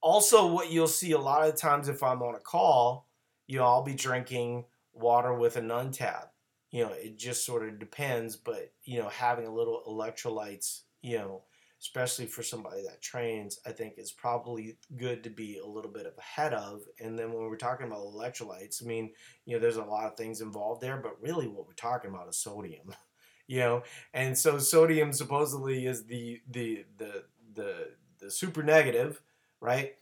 [0.00, 3.08] also, what you'll see a lot of times if I'm on a call,
[3.46, 6.28] you know, I'll be drinking water with a Nuun tab.
[6.70, 11.18] You know, it just sort of depends, but you know, having a little electrolytes, you
[11.18, 11.42] know,
[11.80, 16.12] especially for somebody that trains, I think is probably good to be a little bit
[16.18, 16.82] ahead of.
[17.00, 19.12] And then when we're talking about electrolytes, I mean,
[19.44, 22.28] you know, there's a lot of things involved there, but really what we're talking about
[22.28, 22.94] is sodium.
[23.46, 27.24] you know, and so sodium supposedly is the the the
[27.54, 29.22] the the super negative,
[29.60, 29.94] right?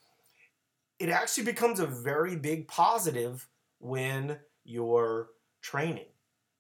[0.98, 3.48] It actually becomes a very big positive
[3.78, 5.28] when you're
[5.60, 6.08] training,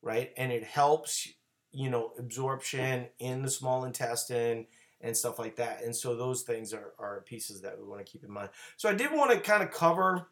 [0.02, 0.30] right?
[0.36, 1.26] And it helps,
[1.72, 4.66] you know, absorption in the small intestine
[5.00, 5.82] and stuff like that.
[5.84, 8.50] And so those things are, are pieces that we want to keep in mind.
[8.76, 10.28] So I did want to kind of cover.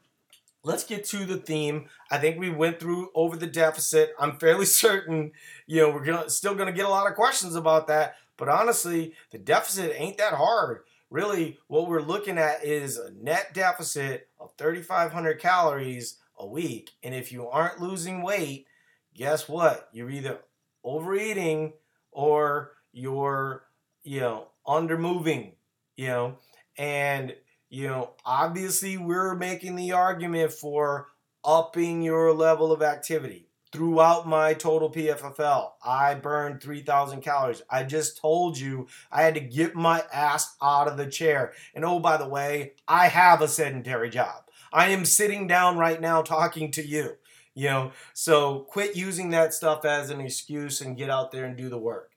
[0.62, 1.86] Let's get to the theme.
[2.10, 4.14] I think we went through over the deficit.
[4.18, 5.32] I'm fairly certain,
[5.66, 8.16] you know, we're gonna still gonna get a lot of questions about that.
[8.36, 10.80] But honestly, the deficit ain't that hard.
[11.10, 16.90] Really, what we're looking at is a net deficit of 3,500 calories a week.
[17.02, 18.66] And if you aren't losing weight,
[19.14, 19.88] guess what?
[19.92, 20.40] You're either
[20.82, 21.74] overeating
[22.10, 23.64] or you're,
[24.02, 25.52] you know, under moving,
[25.96, 26.38] you know,
[26.76, 27.34] and
[27.70, 31.08] you know, obviously we're making the argument for
[31.44, 33.48] upping your level of activity.
[33.72, 37.62] Throughout my total PFFL, I burned 3,000 calories.
[37.68, 41.52] I just told you I had to get my ass out of the chair.
[41.74, 44.44] And oh, by the way, I have a sedentary job.
[44.72, 47.16] I am sitting down right now talking to you.
[47.56, 51.56] You know, so quit using that stuff as an excuse and get out there and
[51.56, 52.12] do the work.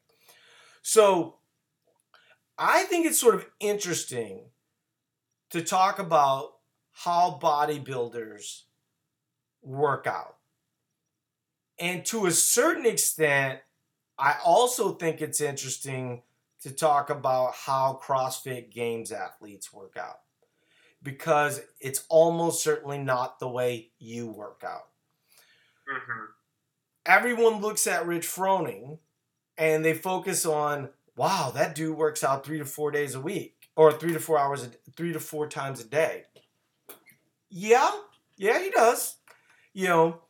[0.84, 1.37] So,
[2.58, 4.50] I think it's sort of interesting
[5.52, 6.54] to talk about
[6.92, 8.64] how bodybuilders
[9.62, 10.38] work out.
[11.80, 13.60] And to a certain extent,
[14.18, 16.24] I also think it's interesting
[16.64, 20.22] to talk about how CrossFit Games athletes work out
[21.04, 24.88] because it's almost certainly not the way you work out.
[25.88, 26.26] Mm-hmm.
[27.06, 28.98] Everyone looks at Rich Froning
[29.58, 33.70] and they focus on wow, that dude works out three to four days a week
[33.76, 36.24] or three to four hours, three to four times a day.
[37.50, 37.92] Yeah,
[38.38, 39.16] yeah, he does.
[39.74, 40.22] You know,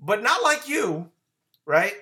[0.00, 1.10] but not like you,
[1.66, 1.94] right?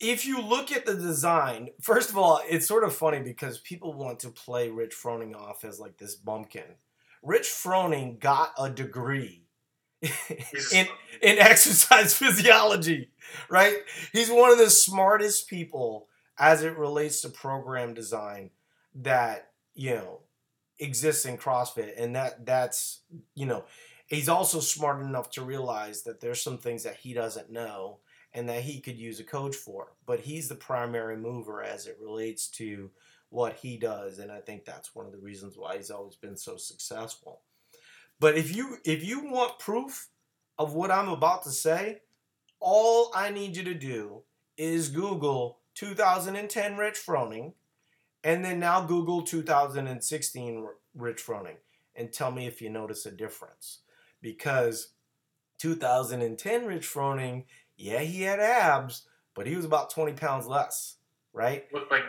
[0.00, 3.92] If you look at the design, first of all, it's sort of funny because people
[3.94, 6.76] want to play Rich Froning off as like this bumpkin.
[7.22, 9.47] Rich Froning got a degree
[10.72, 10.86] in
[11.22, 13.10] in exercise physiology,
[13.48, 13.76] right?
[14.12, 18.50] He's one of the smartest people as it relates to program design
[18.94, 20.20] that you know
[20.78, 23.00] exists in CrossFit, and that that's
[23.34, 23.64] you know
[24.06, 27.98] he's also smart enough to realize that there's some things that he doesn't know
[28.34, 29.92] and that he could use a coach for.
[30.06, 32.90] But he's the primary mover as it relates to
[33.30, 36.36] what he does, and I think that's one of the reasons why he's always been
[36.36, 37.42] so successful.
[38.20, 40.08] But if you if you want proof
[40.58, 42.00] of what I'm about to say,
[42.60, 44.22] all I need you to do
[44.56, 47.52] is Google 2010 Rich Froning
[48.24, 51.56] and then now Google 2016 Rich Froning
[51.94, 53.80] and tell me if you notice a difference.
[54.20, 54.94] Because
[55.58, 57.44] 2010 Rich Froning,
[57.76, 60.96] yeah, he had abs, but he was about 20 pounds less,
[61.32, 61.72] right?
[61.72, 62.02] Looked like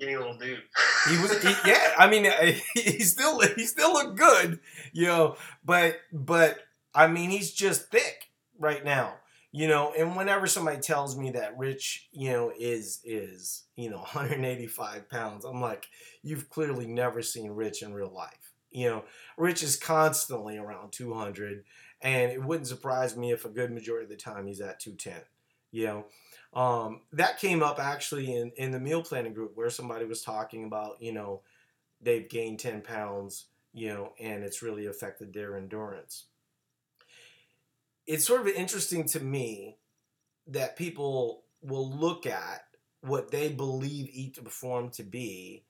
[0.00, 0.62] skinny little dude.
[1.08, 1.94] he was, he, yeah.
[1.98, 4.60] I mean, eh, he still he still looked good,
[4.92, 5.36] you know.
[5.64, 6.58] But but
[6.94, 9.14] I mean, he's just thick right now,
[9.52, 13.98] you know and whenever somebody tells me that rich you know is is you know
[14.12, 15.88] 185 pounds i'm like
[16.22, 19.04] you've clearly never seen rich in real life you know
[19.36, 21.64] rich is constantly around 200
[22.02, 25.22] and it wouldn't surprise me if a good majority of the time he's at 210
[25.72, 26.04] you know
[26.52, 30.64] um, that came up actually in, in the meal planning group where somebody was talking
[30.64, 31.42] about you know
[32.00, 36.26] they've gained 10 pounds you know and it's really affected their endurance.
[38.06, 39.76] It's sort of interesting to me
[40.48, 42.62] that people will look at
[43.02, 45.64] what they believe eat to perform to be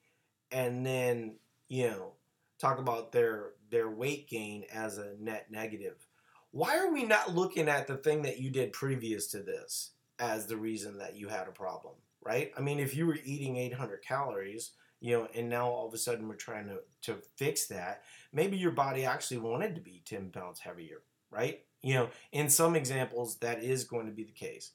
[0.50, 1.36] and then
[1.68, 2.12] you know
[2.58, 6.06] talk about their their weight gain as a net negative.
[6.52, 10.46] Why are we not looking at the thing that you did previous to this as
[10.46, 14.02] the reason that you had a problem right i mean if you were eating 800
[14.02, 18.02] calories you know and now all of a sudden we're trying to, to fix that
[18.32, 22.76] maybe your body actually wanted to be 10 pounds heavier right you know, in some
[22.76, 24.72] examples, that is going to be the case.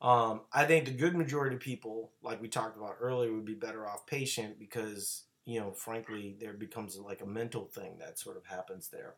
[0.00, 3.54] Um, I think the good majority of people, like we talked about earlier, would be
[3.54, 8.36] better off patient because, you know, frankly, there becomes like a mental thing that sort
[8.36, 9.14] of happens there.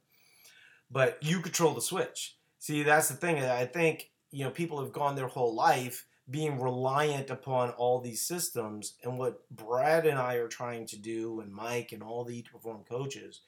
[0.91, 2.37] But you control the switch.
[2.59, 3.43] See, that's the thing.
[3.43, 8.23] I think, you know, people have gone their whole life being reliant upon all these
[8.23, 8.95] systems.
[9.03, 12.47] And what Brad and I are trying to do, and Mike and all the Eat
[12.47, 13.41] to Perform coaches,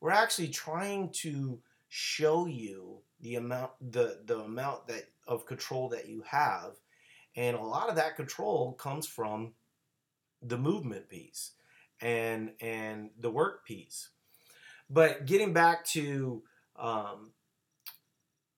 [0.00, 6.08] we're actually trying to show you the amount the the amount that of control that
[6.08, 6.72] you have
[7.36, 9.52] and a lot of that control comes from
[10.42, 11.52] the movement piece
[12.00, 14.10] and and the work piece
[14.90, 16.42] but getting back to
[16.76, 17.32] um,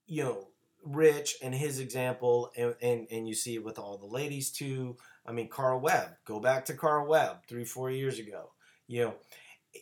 [0.05, 0.48] you know
[0.83, 4.95] rich and his example and, and and you see it with all the ladies too
[5.25, 8.51] i mean Kara Webb go back to Kara Webb three four years ago
[8.87, 9.15] you know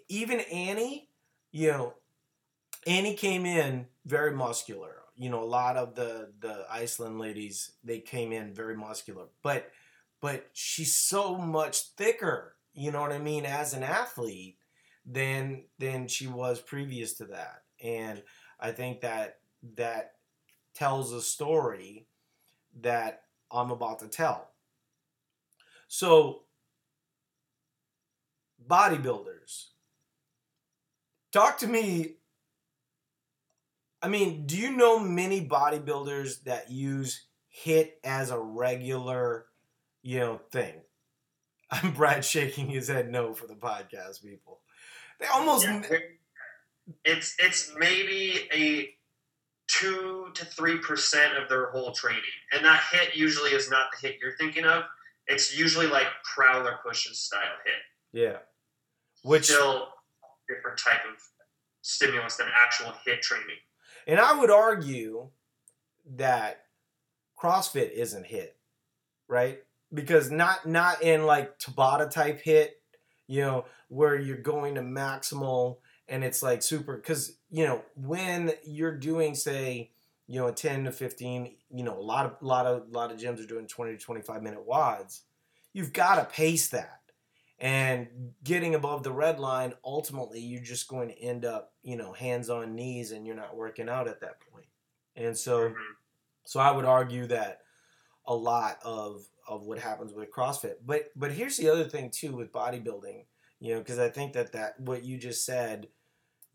[0.09, 1.09] even annie
[1.51, 1.93] you know
[2.87, 4.95] Annie came in very muscular.
[5.15, 9.69] You know, a lot of the the Iceland ladies they came in very muscular, but
[10.21, 12.55] but she's so much thicker.
[12.73, 14.57] You know what I mean as an athlete
[15.05, 18.23] than than she was previous to that, and
[18.59, 19.39] I think that
[19.75, 20.13] that
[20.77, 22.07] tells a story
[22.81, 24.49] that I'm about to tell.
[25.87, 26.43] So,
[28.69, 29.67] bodybuilders,
[31.31, 32.17] talk to me
[34.01, 37.25] I mean, do you know many bodybuilders that use
[37.65, 39.45] HIIT as a regular,
[40.03, 40.75] you know, thing?
[41.71, 44.61] I'm Brad shaking his head no for the podcast people.
[45.19, 45.81] They almost yeah,
[47.03, 48.89] it's it's maybe a
[49.67, 54.07] two to three percent of their whole training, and that HIIT usually is not the
[54.07, 54.83] HIIT you're thinking of.
[55.27, 58.19] It's usually like prowler pushes style HIIT.
[58.19, 58.37] Yeah,
[59.23, 59.89] which is still
[60.23, 61.21] a different type of
[61.81, 63.57] stimulus than actual HIIT training.
[64.07, 65.29] And I would argue
[66.15, 66.63] that
[67.37, 68.51] CrossFit isn't HIIT,
[69.27, 69.59] right?
[69.93, 72.69] Because not not in like Tabata type HIIT,
[73.27, 75.77] you know, where you're going to maximal
[76.09, 79.91] and it's like super because you know when you're doing say
[80.27, 83.17] you know a 10 to 15 you know a lot of lot of lot of
[83.17, 85.21] gyms are doing 20 to 25 minute WODs
[85.73, 86.93] you've got to pace that.
[87.59, 88.07] And
[88.43, 92.49] getting above the red line ultimately you're just going to end up you know hands
[92.49, 94.67] on knees and you're not working out at that point.
[95.15, 95.75] And so mm-hmm.
[96.45, 97.61] so i would argue that
[98.27, 100.75] a lot of of what happens with crossfit.
[100.85, 103.23] But but here's the other thing too with bodybuilding
[103.59, 105.87] you know because i think that that what you just said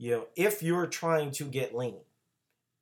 [0.03, 2.01] you know if you're trying to get lean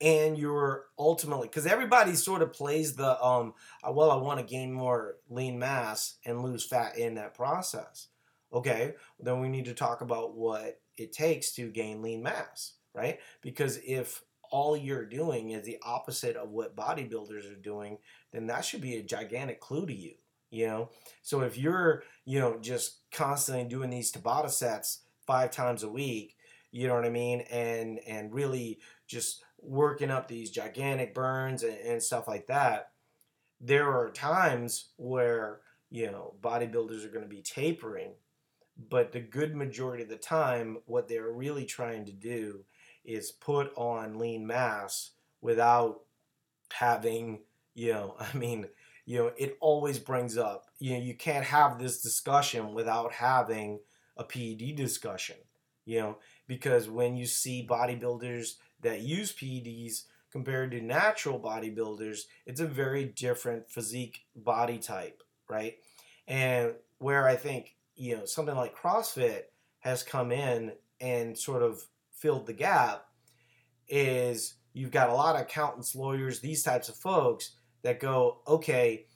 [0.01, 3.53] and you're ultimately because everybody sort of plays the um
[3.87, 8.09] uh, well i want to gain more lean mass and lose fat in that process.
[8.53, 13.21] Okay then we need to talk about what it takes to gain lean mass right?
[13.41, 17.99] Because if all you're doing is the opposite of what bodybuilders are doing
[18.33, 20.15] then that should be a gigantic clue to you
[20.51, 20.89] you know?
[21.21, 26.37] So if you're you know just constantly doing these tabata sets five times a week
[26.73, 27.43] you know what i mean?
[27.51, 32.93] And and really just working up these gigantic burns and, and stuff like that,
[33.61, 35.61] there are times where
[35.91, 38.13] you know bodybuilders are going to be tapering,
[38.89, 42.65] but the good majority of the time, what they're really trying to do
[43.05, 46.01] is put on lean mass without
[46.73, 47.41] having
[47.75, 48.67] you know i mean
[49.07, 53.81] you know it always brings up you know you can't have this discussion without having
[54.17, 55.37] a ped discussion
[55.85, 56.19] you know
[56.51, 63.05] because when you see bodybuilders that use PEDs compared to natural bodybuilders, it's a very
[63.05, 65.75] different physique body type, right?
[66.27, 69.43] And where I think, you know, something like CrossFit
[69.79, 73.07] has come in and sort of filled the gap
[73.89, 79.07] is you've got a lot of accountants, lawyers, these types of folks that go, okay,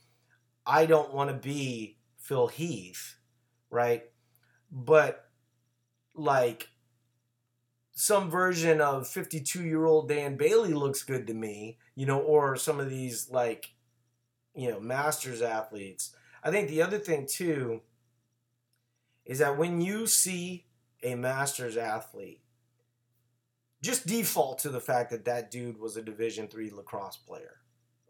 [0.64, 3.16] I don't want to be Phil Heath,
[3.70, 4.04] right?
[4.70, 5.24] But
[6.14, 6.68] like
[7.94, 12.56] some version of 52 year old Dan Bailey looks good to me, you know, or
[12.56, 13.72] some of these like,
[14.54, 16.14] you know, masters athletes.
[16.42, 17.82] I think the other thing too
[19.24, 20.66] is that when you see
[21.02, 22.40] a masters athlete,
[23.80, 27.58] just default to the fact that that dude was a Division three lacrosse player,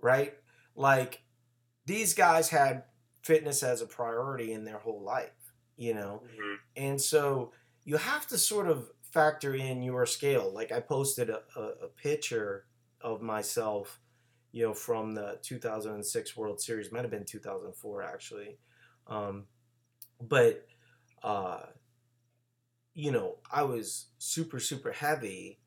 [0.01, 0.35] right?
[0.75, 1.23] Like
[1.85, 2.85] these guys had
[3.23, 6.57] fitness as a priority in their whole life, you know, Mhm.
[6.77, 7.53] and so
[7.85, 10.53] you have to sort of factor in your scale.
[10.55, 12.67] Like I posted a, a, a picture
[13.03, 14.01] of myself,
[14.53, 16.93] you know, from the 2006 World Series.
[16.93, 18.59] Might have been 2004 actually,
[19.09, 19.47] um,
[20.21, 20.67] but
[21.23, 21.61] uh,
[22.95, 25.59] you know, I was super super heavy,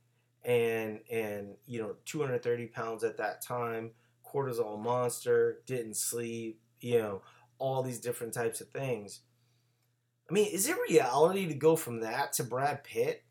[0.45, 3.91] and and you know, 230 pounds at that time.
[4.25, 7.21] Cortisol monster, didn't sleep, you know,
[7.59, 9.21] all these different types of things.
[10.29, 13.23] I mean, is it reality to go from that to Brad Pitt?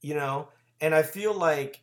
[0.00, 0.48] You know,
[0.80, 1.82] and I feel like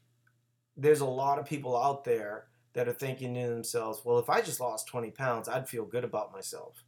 [0.77, 4.41] there's a lot of people out there that are thinking to themselves, well, if I
[4.41, 6.83] just lost 20 pounds, I'd feel good about myself.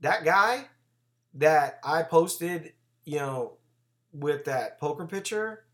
[0.00, 0.66] That guy
[1.34, 2.72] that I posted,
[3.04, 3.58] you know,
[4.12, 5.64] with that poker picture,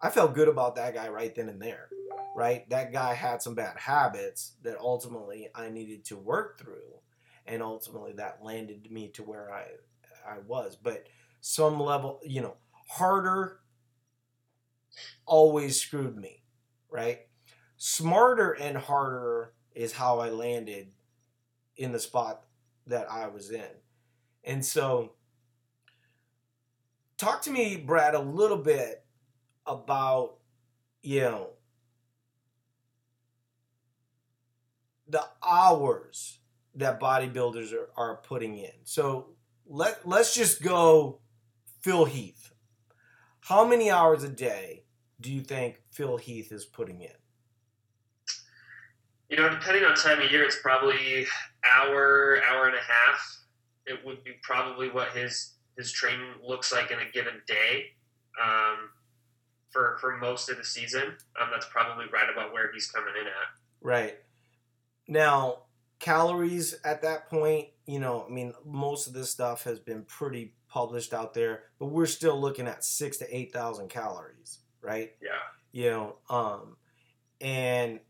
[0.00, 1.88] I felt good about that guy right then and there,
[2.36, 2.68] right?
[2.70, 7.00] That guy had some bad habits that ultimately I needed to work through,
[7.46, 9.64] and ultimately that landed me to where I
[10.28, 10.76] I was.
[10.76, 11.06] But
[11.40, 12.56] some level, you know,
[12.88, 13.60] harder
[15.26, 16.42] always screwed me,
[16.90, 17.20] right?
[17.76, 20.88] Smarter and harder is how I landed
[21.76, 22.44] in the spot
[22.86, 23.62] that I was in.
[24.44, 25.12] And so
[27.16, 29.04] talk to me, Brad, a little bit
[29.66, 30.36] about,
[31.02, 31.50] you know,
[35.08, 36.38] the hours
[36.74, 38.72] that bodybuilders are, are putting in.
[38.84, 39.30] So
[39.66, 41.20] let let's just go
[41.82, 42.52] Phil Heath.
[43.40, 44.84] How many hours a day
[45.20, 47.10] do you think Phil Heath is putting in?
[49.28, 51.26] You know, depending on time of year, it's probably
[51.64, 53.40] hour, hour and a half.
[53.86, 57.86] It would be probably what his his training looks like in a given day.
[58.42, 58.90] Um,
[59.70, 63.26] for for most of the season, um, that's probably right about where he's coming in
[63.26, 63.32] at.
[63.80, 64.16] Right.
[65.06, 65.64] Now,
[65.98, 70.54] calories at that point, you know, I mean, most of this stuff has been pretty
[70.68, 75.12] published out there, but we're still looking at six to eight thousand calories, right?
[75.20, 75.30] Yeah.
[75.72, 76.76] You know, um,
[77.40, 78.00] and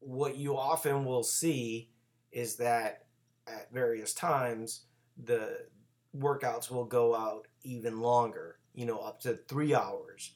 [0.00, 1.90] what you often will see
[2.32, 3.06] is that
[3.46, 4.82] at various times
[5.24, 5.58] the
[6.16, 10.32] workouts will go out even longer, you know, up to three hours.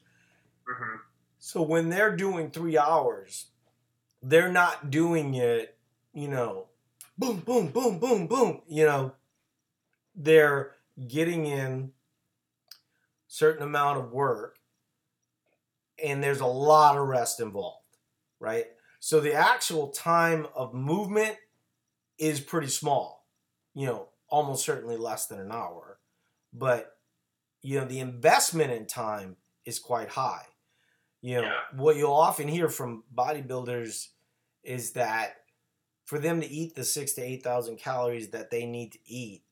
[0.67, 0.97] hmm
[1.39, 3.47] So when they're doing three hours,
[4.21, 5.77] they're not doing it,
[6.13, 6.67] you know,
[7.17, 8.61] boom, boom, boom, boom, boom.
[8.67, 9.13] You know,
[10.15, 10.73] they're
[11.07, 11.91] getting in
[13.27, 14.57] certain amount of work
[16.03, 17.97] and there's a lot of rest involved,
[18.39, 18.67] right?
[18.99, 21.37] So the actual time of movement
[22.17, 23.27] is pretty small,
[23.73, 25.99] you know, almost certainly less than an hour.
[26.53, 26.97] But,
[27.61, 30.45] you know, the investment in time is quite high.
[31.21, 31.61] You know, Yeah.
[31.73, 34.09] what you'll often hear from bodybuilders
[34.63, 35.45] is that
[36.05, 39.45] for them to eat the six to 8,000 calories that they need to eat,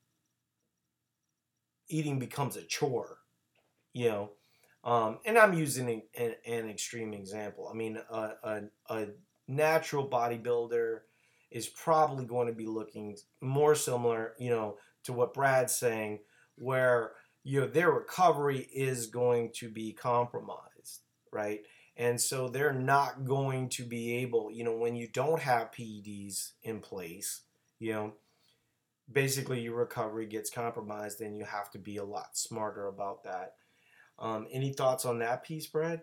[1.88, 3.20] eating becomes a chore,
[3.94, 4.39] you know.
[4.84, 7.70] Um, and I'm using an, an, extreme example.
[7.70, 9.08] I mean, a, a, a
[9.48, 11.00] natural bodybuilder
[11.52, 16.20] is probably going to be looking more similar, you know, to what Brad's saying,
[16.56, 17.12] where
[17.44, 21.02] you know their recovery is going to be compromised,
[21.32, 21.62] right?
[21.98, 26.52] And so they're not going to be able, you know, when you don't have PEDs
[26.64, 27.42] in place,
[27.78, 28.14] you know,
[29.12, 33.56] basically your recovery gets compromised and you have to be a lot smarter about that.
[34.20, 36.02] Um, any thoughts on that piece, Brad?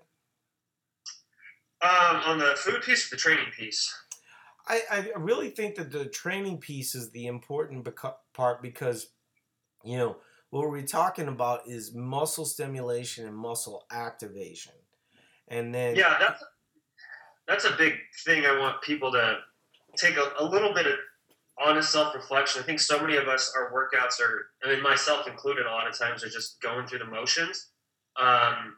[1.82, 3.94] Um, on the food piece or the training piece?
[4.66, 9.08] I, I really think that the training piece is the important beco- part because,
[9.84, 10.16] you know,
[10.50, 14.72] what we're talking about is muscle stimulation and muscle activation.
[15.48, 16.42] And then, Yeah, that's
[17.46, 17.94] that's a big
[18.24, 18.44] thing.
[18.44, 19.38] I want people to
[19.96, 20.94] take a, a little bit of
[21.58, 22.62] honest self reflection.
[22.62, 25.86] I think so many of us, our workouts are, I mean, myself included, a lot
[25.88, 27.68] of times are just going through the motions.
[28.20, 28.76] Um,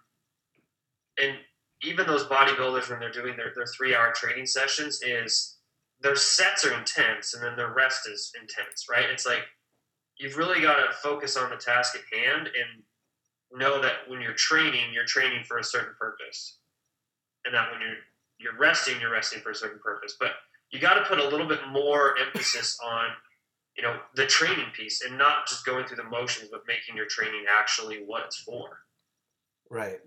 [1.22, 1.36] and
[1.82, 5.56] even those bodybuilders, when they're doing their, their three hour training sessions, is
[6.00, 9.06] their sets are intense and then their rest is intense, right?
[9.10, 9.42] It's like
[10.18, 14.34] you've really got to focus on the task at hand and know that when you're
[14.34, 16.58] training, you're training for a certain purpose.
[17.44, 17.96] And that when you're
[18.40, 20.16] you're resting, you're resting for a certain purpose.
[20.18, 20.32] But
[20.70, 23.06] you got to put a little bit more emphasis on,
[23.76, 27.06] you know, the training piece and not just going through the motions, but making your
[27.06, 28.78] training actually what it's for.
[29.70, 29.98] Right.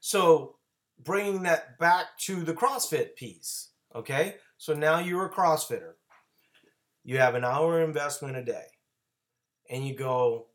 [0.00, 0.56] So
[1.02, 4.36] bringing that back to the CrossFit piece, okay?
[4.56, 5.94] So now you're a CrossFitter.
[7.04, 8.66] You have an hour investment a day,
[9.70, 10.46] and you go,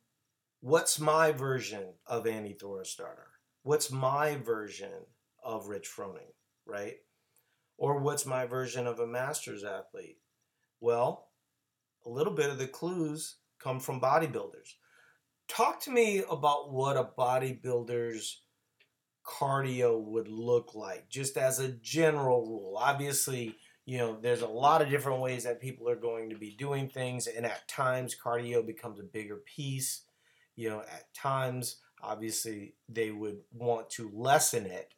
[0.60, 3.30] what's my version of Annie Thorisdottir?
[3.64, 4.92] What's my version
[5.44, 6.34] of Rich Froning,
[6.66, 6.96] right?
[7.78, 10.18] Or what's my version of a master's athlete?
[10.80, 11.30] Well,
[12.06, 14.74] a little bit of the clues come from bodybuilders.
[15.52, 18.42] Talk to me about what a bodybuilder's
[19.26, 22.78] cardio would look like, just as a general rule.
[22.78, 26.52] Obviously, you know, there's a lot of different ways that people are going to be
[26.52, 30.06] doing things, and at times, cardio becomes a bigger piece.
[30.56, 34.94] You know, at times, obviously, they would want to lessen it,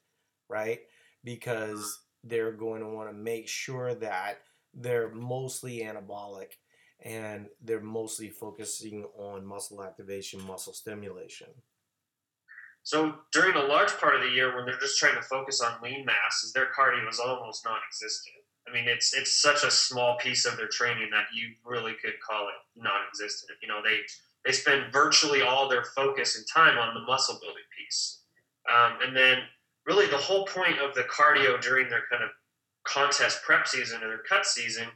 [0.49, 0.81] right?
[1.23, 4.41] Because they're going to want to make sure that
[4.71, 6.57] they're mostly anabolic
[7.03, 11.47] and they're mostly focusing on muscle activation, muscle stimulation.
[12.83, 15.81] So during a large part of the year, when they're just trying to focus on
[15.81, 18.35] lean masses, their cardio is almost non-existent.
[18.67, 22.13] I mean, it's it's such a small piece of their training that you really could
[22.25, 23.51] call it non-existent.
[23.61, 23.99] You know, they
[24.45, 28.19] they spend virtually all their focus and time on the muscle building piece,
[28.73, 29.39] um, and then
[29.85, 32.29] really the whole point of the cardio during their kind of
[32.85, 34.87] contest prep season or their cut season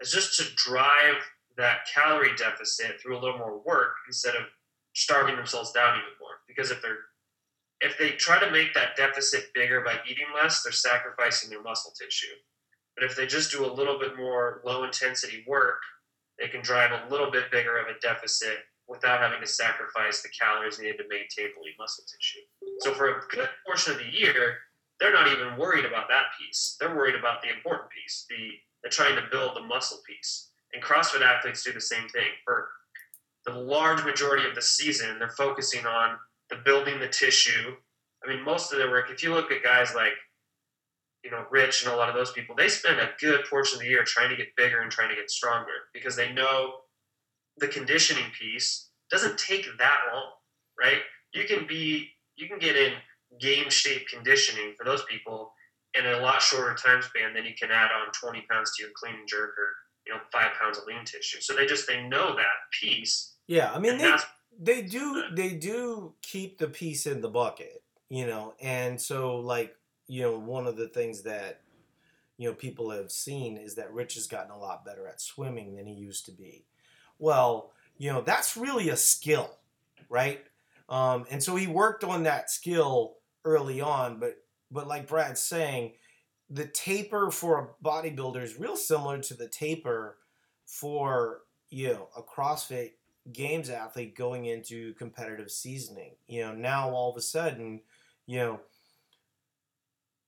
[0.00, 1.16] is just to drive
[1.56, 4.42] that calorie deficit through a little more work instead of
[4.94, 6.40] starving themselves down even more.
[6.48, 6.98] Because if they're
[7.80, 11.92] if they try to make that deficit bigger by eating less, they're sacrificing their muscle
[11.92, 12.32] tissue.
[12.96, 15.82] But if they just do a little bit more low intensity work,
[16.38, 20.28] they can drive a little bit bigger of a deficit without having to sacrifice the
[20.28, 22.44] calories needed to maintain the muscle tissue.
[22.80, 24.58] So for a good portion of the year,
[24.98, 26.76] they're not even worried about that piece.
[26.80, 28.52] They're worried about the important piece, the
[28.82, 30.50] they're trying to build the muscle piece.
[30.76, 32.28] And CrossFit athletes do the same thing.
[32.44, 32.68] For
[33.46, 36.18] the large majority of the season, they're focusing on
[36.50, 37.74] the building the tissue.
[38.22, 40.12] I mean, most of their work, if you look at guys like,
[41.24, 43.84] you know, Rich and a lot of those people, they spend a good portion of
[43.84, 46.74] the year trying to get bigger and trying to get stronger because they know
[47.56, 50.30] the conditioning piece doesn't take that long,
[50.78, 51.00] right?
[51.32, 52.92] You can be, you can get in
[53.40, 55.52] game shape conditioning for those people
[55.98, 58.92] in a lot shorter time span than you can add on 20 pounds to your
[58.94, 59.72] clean and jerk or,
[60.06, 61.40] you know, five pounds of lean tissue.
[61.40, 62.44] So they just, they know that
[62.80, 63.34] piece.
[63.46, 63.72] Yeah.
[63.72, 64.16] I mean, they,
[64.58, 69.76] they do they do keep the piece in the bucket, you know, and so like
[70.06, 71.60] you know one of the things that
[72.38, 75.76] you know people have seen is that Rich has gotten a lot better at swimming
[75.76, 76.64] than he used to be.
[77.18, 79.50] Well, you know that's really a skill,
[80.08, 80.42] right?
[80.88, 84.36] Um, and so he worked on that skill early on, but
[84.70, 85.92] but like Brad's saying,
[86.48, 90.18] the taper for a bodybuilder is real similar to the taper
[90.64, 91.40] for
[91.70, 92.92] you know a CrossFit
[93.32, 96.12] games athlete going into competitive seasoning.
[96.28, 97.80] You know, now all of a sudden,
[98.26, 98.60] you know,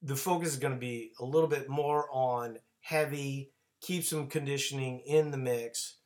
[0.02, 5.00] the focus is going to be a little bit more on heavy, keep some conditioning
[5.00, 5.96] in the mix,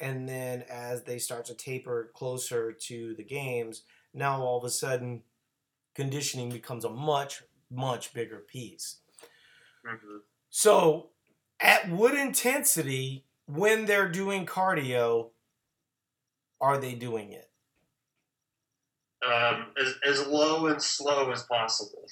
[0.00, 3.82] and then as they start to taper closer to the games,
[4.14, 5.22] now all of a sudden,
[5.94, 8.99] conditioning becomes a much, much bigger piece.
[9.86, 10.18] Mm-hmm.
[10.50, 11.10] So,
[11.60, 15.30] at what intensity, when they're doing cardio,
[16.60, 17.50] are they doing it?
[19.26, 22.06] Um, as, as low and slow as possible.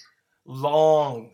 [0.45, 1.33] Long,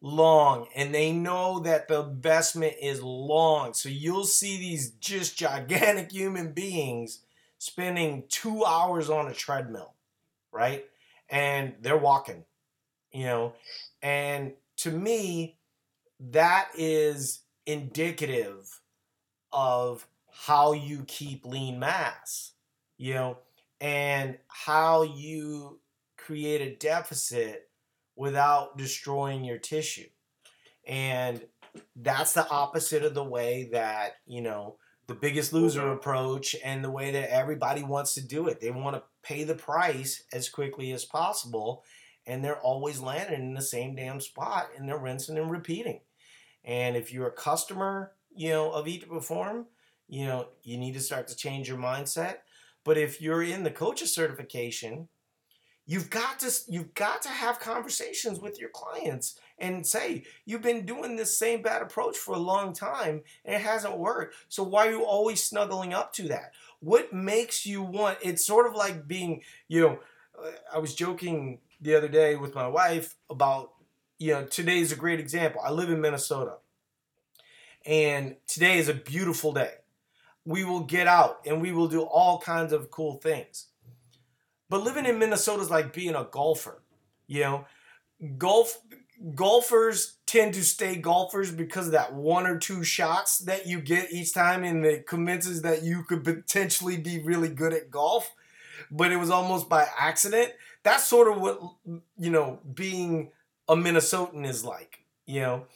[0.00, 0.68] long.
[0.74, 3.72] And they know that the investment is long.
[3.74, 7.20] So you'll see these just gigantic human beings
[7.58, 9.94] spending two hours on a treadmill,
[10.52, 10.84] right?
[11.30, 12.44] And they're walking,
[13.12, 13.54] you know.
[14.02, 15.55] And to me,
[16.20, 18.80] that is indicative
[19.52, 22.52] of how you keep lean mass,
[22.98, 23.38] you know,
[23.80, 25.80] and how you
[26.16, 27.68] create a deficit
[28.16, 30.08] without destroying your tissue.
[30.86, 31.42] And
[31.94, 36.90] that's the opposite of the way that, you know, the biggest loser approach and the
[36.90, 38.60] way that everybody wants to do it.
[38.60, 41.84] They want to pay the price as quickly as possible
[42.26, 46.00] and they're always landing in the same damn spot and they're rinsing and repeating.
[46.66, 49.66] And if you're a customer, you know, of Eat to Perform,
[50.08, 52.38] you know, you need to start to change your mindset.
[52.84, 55.08] But if you're in the coaches certification,
[55.86, 60.84] you've got to you've got to have conversations with your clients and say you've been
[60.84, 64.88] doing this same bad approach for a long time and it hasn't worked so why
[64.88, 69.06] are you always snuggling up to that what makes you want it's sort of like
[69.06, 69.98] being you know
[70.44, 73.70] uh, i was joking the other day with my wife about
[74.18, 75.60] you know, today is a great example.
[75.64, 76.54] I live in Minnesota,
[77.84, 79.72] and today is a beautiful day.
[80.44, 83.66] We will get out and we will do all kinds of cool things.
[84.68, 86.82] But living in Minnesota is like being a golfer.
[87.26, 87.64] You know,
[88.38, 88.80] golf
[89.34, 94.12] golfers tend to stay golfers because of that one or two shots that you get
[94.12, 98.34] each time and it convinces that you could potentially be really good at golf
[98.90, 100.52] but it was almost by accident
[100.82, 101.58] that's sort of what
[102.18, 103.30] you know being
[103.68, 105.66] a minnesotan is like you know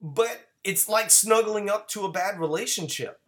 [0.00, 3.20] but it's like snuggling up to a bad relationship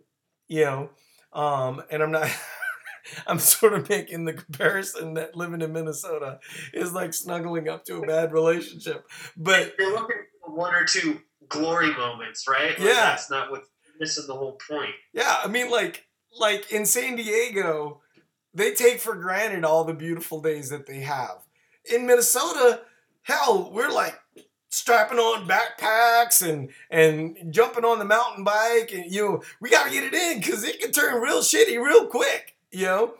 [0.48, 0.90] you know
[1.32, 2.28] um and i'm not
[3.26, 6.38] I'm sort of making the comparison that living in Minnesota
[6.72, 9.06] is like snuggling up to a bad relationship.
[9.36, 12.78] But they're looking for one or two glory moments, right?
[12.78, 12.94] Like Yeah.
[12.94, 13.68] That's not what's
[13.98, 14.94] missing the whole point.
[15.12, 16.06] yeah, I mean like
[16.38, 18.00] like in San Diego,
[18.54, 21.44] they take for granted all the beautiful days that they have.
[21.92, 22.82] In Minnesota,
[23.22, 24.18] hell, we're like
[24.68, 29.84] strapping on backpacks and and jumping on the mountain bike and you know, we got
[29.84, 33.14] to get it in cuz it can turn real shitty real quick, you know?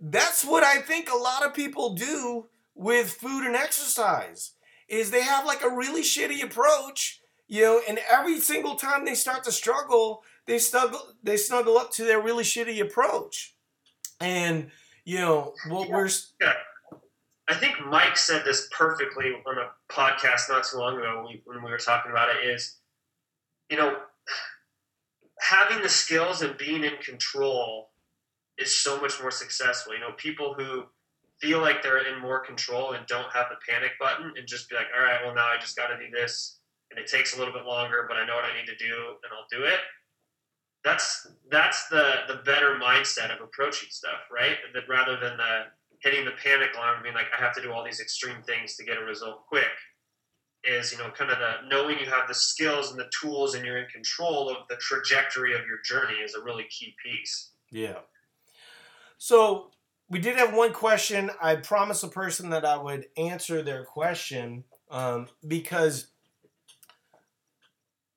[0.00, 4.52] That's what I think a lot of people do with food and exercise.
[4.88, 9.14] Is they have like a really shitty approach, you know, and every single time they
[9.14, 13.54] start to struggle, they snuggle they snuggle up to their really shitty approach.
[14.20, 14.70] And
[15.04, 16.32] you know, what we're s-
[17.48, 21.70] I think Mike said this perfectly on a podcast not too long ago when we,
[21.70, 22.78] were talking about it is,
[23.70, 23.96] you know,
[25.40, 27.90] having the skills and being in control
[28.56, 29.92] is so much more successful.
[29.92, 30.84] You know, people who
[31.38, 34.76] feel like they're in more control and don't have the panic button and just be
[34.76, 37.38] like, all right, well, now I just got to do this and it takes a
[37.38, 39.80] little bit longer, but I know what I need to do and I'll do it.
[40.82, 44.56] That's that's the the better mindset of approaching stuff, right?
[44.74, 45.64] That rather than the
[46.04, 48.84] hitting the panic alarm, being like, I have to do all these extreme things to
[48.84, 49.64] get a result quick,
[50.62, 53.64] is you know kind of the knowing you have the skills and the tools and
[53.64, 57.50] you're in control of the trajectory of your journey is a really key piece.
[57.70, 57.98] Yeah.
[59.18, 59.70] So
[60.08, 61.30] we did have one question.
[61.40, 66.08] I promised a person that I would answer their question um, because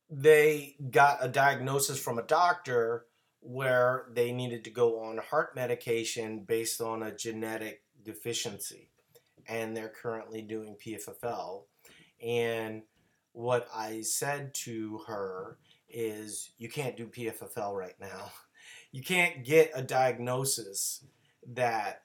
[0.10, 3.07] they got a diagnosis from a doctor
[3.48, 8.90] where they needed to go on heart medication based on a genetic deficiency.
[9.48, 11.64] And they're currently doing PFFL.
[12.22, 12.82] And
[13.32, 18.32] what I said to her is, you can't do PFFL right now
[18.92, 21.06] you can't get a diagnosis
[21.54, 22.04] that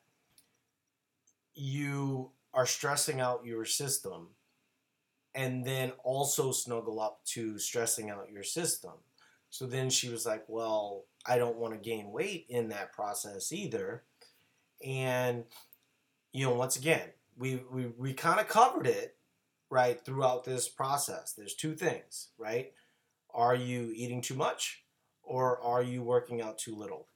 [1.54, 4.28] you are stressing out your system
[5.34, 8.92] and then also snuggle up to stressing out your system.
[9.50, 13.52] So then she was like, Well, I don't want to gain weight in that process
[13.52, 14.02] either.
[14.84, 15.44] And,
[16.32, 19.16] you know, once again, we, we, we kind of covered it,
[19.70, 21.32] right, throughout this process.
[21.32, 22.72] There's two things, right?
[23.32, 24.82] Are you eating too much?
[25.22, 27.08] or are you working out too little?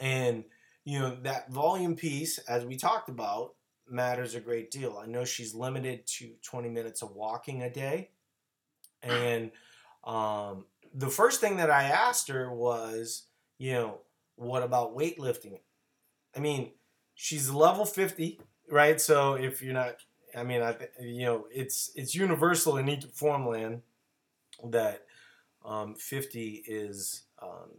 [0.00, 0.44] And
[0.84, 3.54] you know that volume piece, as we talked about,
[3.88, 5.00] matters a great deal.
[5.02, 8.10] I know she's limited to 20 minutes of walking a day,
[9.02, 9.50] and
[10.04, 10.64] um,
[10.96, 13.26] the first thing that I asked her was,
[13.58, 14.00] you know,
[14.36, 15.60] what about weightlifting?
[16.34, 16.72] I mean,
[17.14, 18.40] she's level 50,
[18.70, 19.00] right?
[19.00, 19.96] So if you're not,
[20.34, 23.82] I mean, I, you know, it's it's universal in each formland
[24.70, 25.02] that
[25.64, 27.70] um, 50 is um,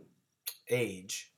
[0.70, 1.32] age.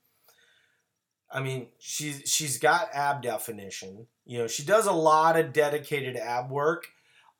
[1.30, 4.06] I mean, she's she's got ab definition.
[4.26, 6.88] You know, she does a lot of dedicated ab work.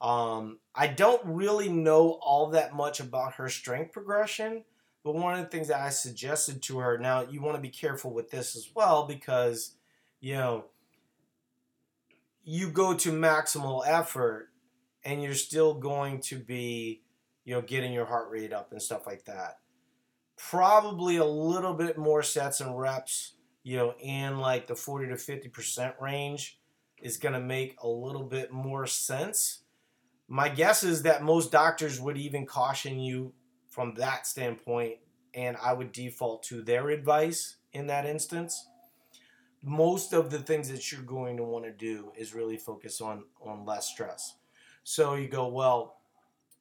[0.00, 4.64] Um, I don't really know all that much about her strength progression,
[5.04, 6.98] but one of the things that I suggested to her.
[6.98, 9.74] Now, you want to be careful with this as well because,
[10.20, 10.66] you know,
[12.42, 14.48] you go to maximal effort,
[15.04, 17.02] and you're still going to be,
[17.44, 19.60] you know, getting your heart rate up and stuff like that
[20.48, 25.14] probably a little bit more sets and reps, you know, in like the 40 to
[25.14, 26.58] 50% range
[27.02, 29.62] is going to make a little bit more sense.
[30.32, 33.32] My guess is that most doctors would even caution you
[33.68, 34.98] from that standpoint,
[35.34, 38.68] and I would default to their advice in that instance.
[39.64, 43.24] Most of the things that you're going to want to do is really focus on
[43.44, 44.36] on less stress.
[44.84, 45.96] So you go, well,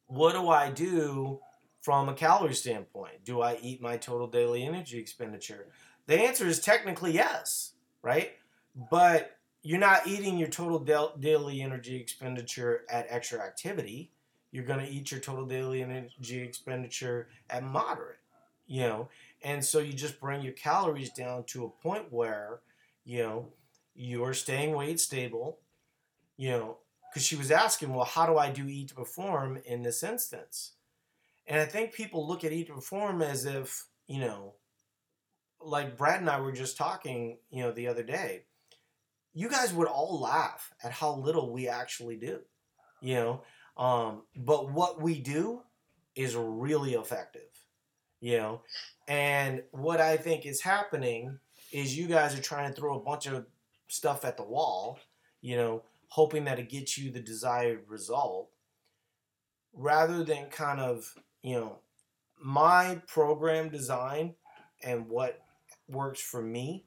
[0.08, 1.40] what do I do
[1.82, 3.24] from a calorie standpoint?
[3.24, 5.68] Do I eat my total daily energy expenditure?
[6.08, 8.32] The answer is technically yes, right?
[8.90, 14.12] But you're not eating your total da- daily energy expenditure at extra activity.
[14.52, 18.20] You're going to eat your total daily energy expenditure at moderate,
[18.68, 19.10] you know?
[19.44, 22.62] And so you just bring your calories down to a point where,
[23.06, 23.48] you know,
[23.96, 25.60] you're staying weight stable,
[26.38, 26.78] you know,
[27.10, 30.74] because she was asking, well, how do I do eat to perform in this instance?
[31.48, 34.54] And I think people look at eat to perform as if, you know,
[35.62, 38.44] like Brad and I were just talking, you know, the other day.
[39.40, 42.42] You guys would all laugh at how little we actually do,
[43.00, 43.44] you know.
[43.78, 45.62] Um, but what we do
[46.14, 47.50] is really effective,
[48.20, 48.64] you know.
[49.08, 51.40] And what I think is happening
[51.72, 53.46] is you guys are trying to throw a bunch of
[53.88, 55.00] stuff at the wall,
[55.40, 58.50] you know, hoping that it gets you the desired result,
[59.72, 61.80] rather than kind of, you know,
[62.44, 64.36] my program design
[64.84, 65.40] and what
[65.88, 66.84] works for me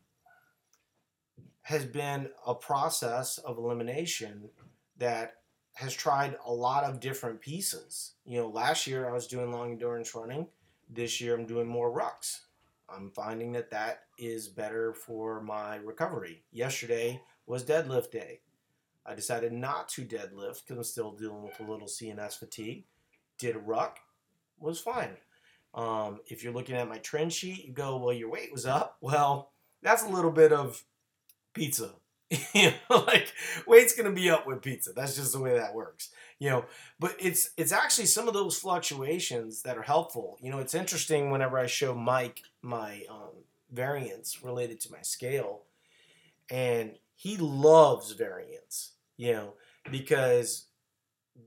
[1.62, 4.50] has been a process of elimination
[4.98, 5.34] that
[5.74, 8.14] has tried a lot of different pieces.
[8.24, 10.48] You know, last year I was doing long endurance running.
[10.90, 12.40] This year I'm doing more rucks.
[12.88, 16.42] I'm finding that that is better for my recovery.
[16.50, 18.40] Yesterday was deadlift day.
[19.06, 22.84] I decided not to deadlift because I'm still dealing with a little CNS fatigue.
[23.38, 23.98] Did a ruck,
[24.58, 25.16] was fine.
[25.74, 28.98] Um, if you're looking at my trend sheet, you go, well, your weight was up.
[29.00, 29.52] Well,
[29.82, 30.84] that's a little bit of
[31.54, 31.90] pizza.
[32.54, 33.32] you know, like
[33.66, 34.92] weight's gonna be up with pizza.
[34.92, 36.10] That's just the way that works.
[36.38, 36.64] You know,
[36.98, 40.38] but it's it's actually some of those fluctuations that are helpful.
[40.40, 45.62] You know, it's interesting whenever I show Mike my um, variance related to my scale,
[46.50, 48.92] and he loves variance.
[49.18, 49.54] You know,
[49.90, 50.66] because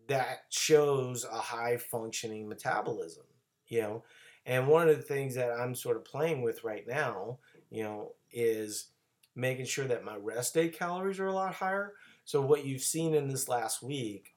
[0.07, 3.23] that shows a high functioning metabolism.
[3.67, 4.03] You know,
[4.45, 7.39] and one of the things that I'm sort of playing with right now,
[7.71, 8.89] you know, is
[9.35, 11.93] making sure that my rest day calories are a lot higher.
[12.23, 14.35] So what you've seen in this last week,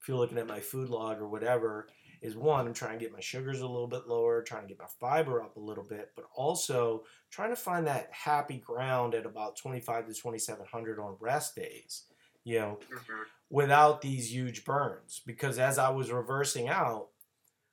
[0.00, 1.88] if you're looking at my food log or whatever,
[2.20, 4.78] is one, I'm trying to get my sugars a little bit lower, trying to get
[4.78, 9.26] my fiber up a little bit, but also trying to find that happy ground at
[9.26, 12.04] about 25 to 2700 on rest days,
[12.44, 13.22] you know, mm-hmm.
[13.50, 15.22] without these huge burns.
[15.26, 17.08] Because as I was reversing out,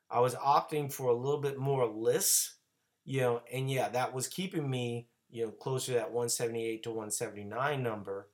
[0.09, 2.55] I was opting for a little bit more LISS,
[3.03, 6.89] you know, and yeah, that was keeping me you know, closer to that 178 to
[6.91, 8.29] 179 number.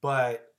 [0.00, 0.52] But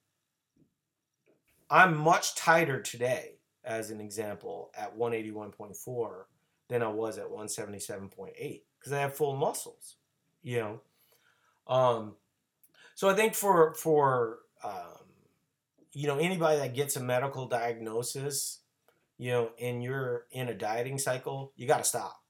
[1.70, 6.24] I'm much tighter today, as an example, at 181.4
[6.70, 9.96] than I was at 177.8 because I have full muscles,
[10.44, 10.82] you know.
[11.68, 12.16] Um,
[12.96, 15.04] so I think for for um,
[15.92, 18.60] you know anybody that gets a medical diagnosis,
[19.18, 22.24] you know, and you're in a dieting cycle, you got to stop.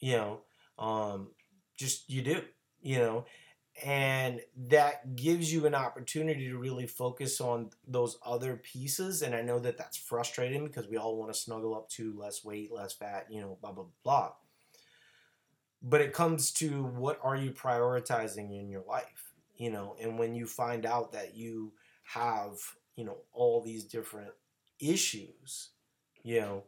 [0.00, 0.40] You know,
[0.80, 1.28] um,
[1.76, 2.42] just you do,
[2.82, 3.24] you know,
[3.82, 9.22] and that gives you an opportunity to really focus on those other pieces.
[9.22, 12.44] And I know that that's frustrating because we all want to snuggle up to less
[12.44, 14.32] weight, less fat, you know, blah blah blah.
[15.82, 20.34] But it comes to what are you prioritizing in your life, you know, and when
[20.34, 21.72] you find out that you
[22.04, 22.52] have,
[22.96, 24.32] you know, all these different
[24.78, 25.70] issues,
[26.22, 26.64] you know,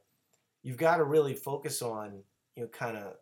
[0.63, 2.25] you've got to really focus on,
[2.57, 3.15] you know, kind of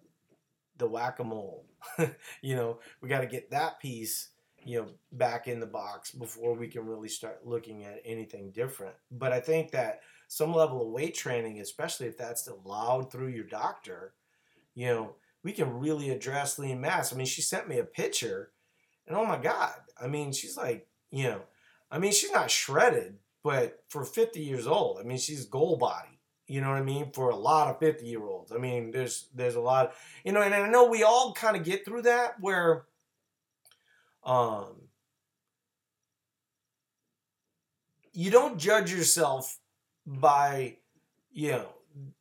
[0.78, 1.64] the whack-a-mole
[2.42, 4.28] you know we got to get that piece
[4.64, 8.94] you know back in the box before we can really start looking at anything different.
[9.10, 13.44] But i think that some level of weight training especially if that's allowed through your
[13.44, 14.14] doctor
[14.74, 17.12] you know we can really address lean mass.
[17.12, 18.50] I mean she sent me a picture
[19.06, 21.42] and oh my god i mean she's like you know
[21.90, 26.13] i mean she's not shredded but for 50 years old i mean she's goal body
[26.46, 27.10] you know what I mean?
[27.12, 28.52] For a lot of 50 year olds.
[28.52, 31.64] I mean, there's there's a lot, you know, and I know we all kind of
[31.64, 32.84] get through that where
[34.24, 34.84] um
[38.12, 39.58] you don't judge yourself
[40.06, 40.76] by,
[41.32, 41.68] you know,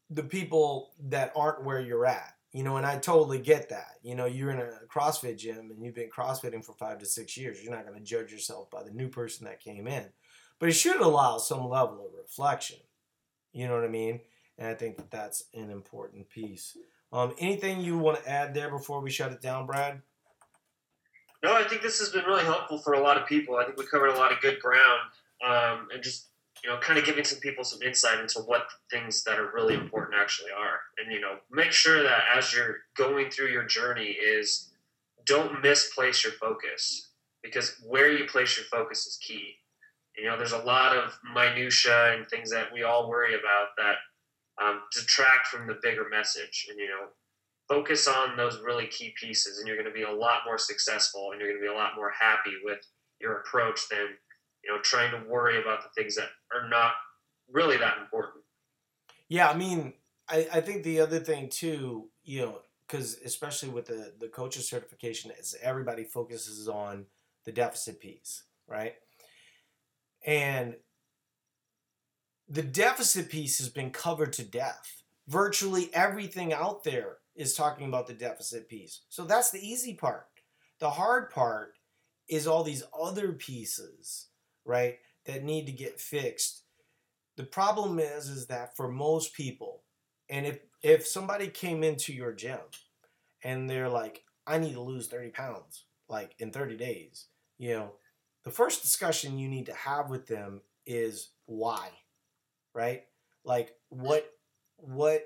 [0.09, 2.29] the people that aren't where you're at.
[2.51, 3.95] You know, and I totally get that.
[4.03, 7.35] You know, you're in a CrossFit gym and you've been CrossFitting for five to six
[7.35, 7.63] years.
[7.63, 10.05] You're not going to judge yourself by the new person that came in.
[10.59, 12.77] But it should allow some level of reflection
[13.53, 14.19] you know what I mean?
[14.57, 16.77] And I think that that's an important piece.
[17.11, 20.01] Um, anything you want to add there before we shut it down, Brad?
[21.43, 23.57] No, I think this has been really helpful for a lot of people.
[23.57, 25.01] I think we covered a lot of good ground,
[25.45, 26.27] um, and just
[26.63, 29.73] you know, kind of giving some people some insight into what things that are really
[29.73, 30.79] important actually are.
[30.97, 34.69] And you know, make sure that as you're going through your journey, is
[35.25, 37.09] don't misplace your focus
[37.43, 39.55] because where you place your focus is key.
[40.17, 43.95] You know, there's a lot of minutia and things that we all worry about that
[44.63, 46.67] um, detract from the bigger message.
[46.69, 47.07] And you know,
[47.67, 51.31] focus on those really key pieces, and you're going to be a lot more successful,
[51.31, 52.79] and you're going to be a lot more happy with
[53.19, 54.07] your approach than
[54.63, 56.93] you know trying to worry about the things that are not
[57.51, 58.43] really that important.
[59.29, 59.93] Yeah, I mean,
[60.29, 64.67] I, I think the other thing too, you know, because especially with the the coaches
[64.67, 67.05] certification, is everybody focuses on
[67.45, 68.95] the deficit piece, right?
[70.25, 70.75] And
[72.47, 75.03] the deficit piece has been covered to death.
[75.27, 79.01] Virtually everything out there is talking about the deficit piece.
[79.09, 80.27] So that's the easy part.
[80.79, 81.77] The hard part
[82.27, 84.27] is all these other pieces,
[84.65, 86.63] right, that need to get fixed.
[87.37, 89.83] The problem is is that for most people,
[90.29, 92.59] and if if somebody came into your gym
[93.43, 97.93] and they're like, I need to lose 30 pounds, like in 30 days, you know,
[98.43, 101.89] the first discussion you need to have with them is why,
[102.73, 103.03] right?
[103.43, 104.29] Like what
[104.77, 105.23] what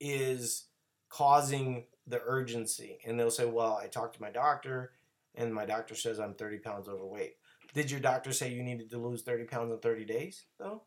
[0.00, 0.66] is
[1.08, 2.98] causing the urgency?
[3.06, 4.92] And they'll say, well, I talked to my doctor
[5.34, 7.34] and my doctor says I'm 30 pounds overweight.
[7.74, 10.82] Did your doctor say you needed to lose 30 pounds in 30 days though?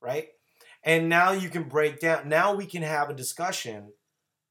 [0.00, 0.28] Right?
[0.82, 3.92] And now you can break down, now we can have a discussion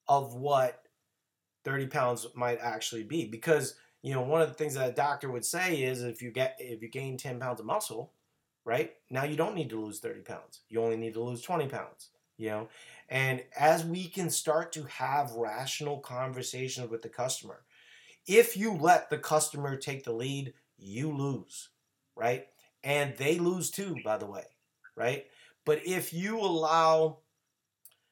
[0.07, 0.81] of what
[1.63, 3.25] 30 pounds might actually be.
[3.25, 6.29] Because, you know, one of the things that a doctor would say is if you
[6.29, 8.13] get if you gain 10 pounds of muscle,
[8.63, 8.93] right?
[9.09, 10.61] Now you don't need to lose 30 pounds.
[10.69, 12.67] You only need to lose 20 pounds, you know?
[13.09, 17.63] And as we can start to have rational conversations with the customer,
[18.27, 21.69] if you let the customer take the lead, you lose,
[22.15, 22.45] right?
[22.83, 24.45] And they lose too, by the way,
[24.95, 25.25] right?
[25.65, 27.21] But if you allow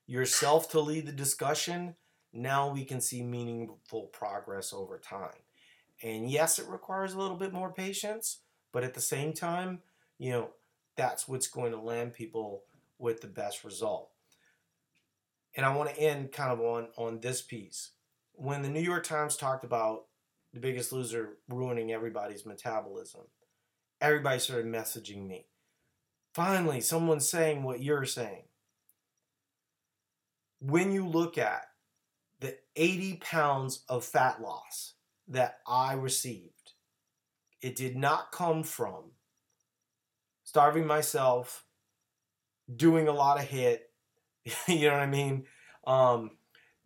[0.07, 1.93] yourself to lead the discussion,
[2.33, 5.29] now we can see meaningful progress over time.
[6.04, 8.39] And yes, it requires a little bit more patience,
[8.74, 9.80] but at the same time,
[10.20, 10.49] you know,
[10.97, 12.64] that's what's going to land people
[12.99, 14.10] with the best result.
[15.56, 17.91] And I want to end kind of on on this piece.
[18.34, 20.06] When the New York Times talked about
[20.54, 23.22] the biggest loser ruining everybody's metabolism,
[24.01, 25.45] everybody started messaging me.
[26.34, 28.43] Finally, someone's saying what you're saying.
[30.60, 31.68] When you look at
[32.39, 34.93] the 80 pounds of fat loss
[35.34, 36.73] that I received,
[37.61, 39.11] it did not come from
[40.43, 41.65] starving myself,
[42.73, 43.79] doing a lot of HIIT.
[44.67, 45.45] you know what I mean?
[45.86, 46.31] Um,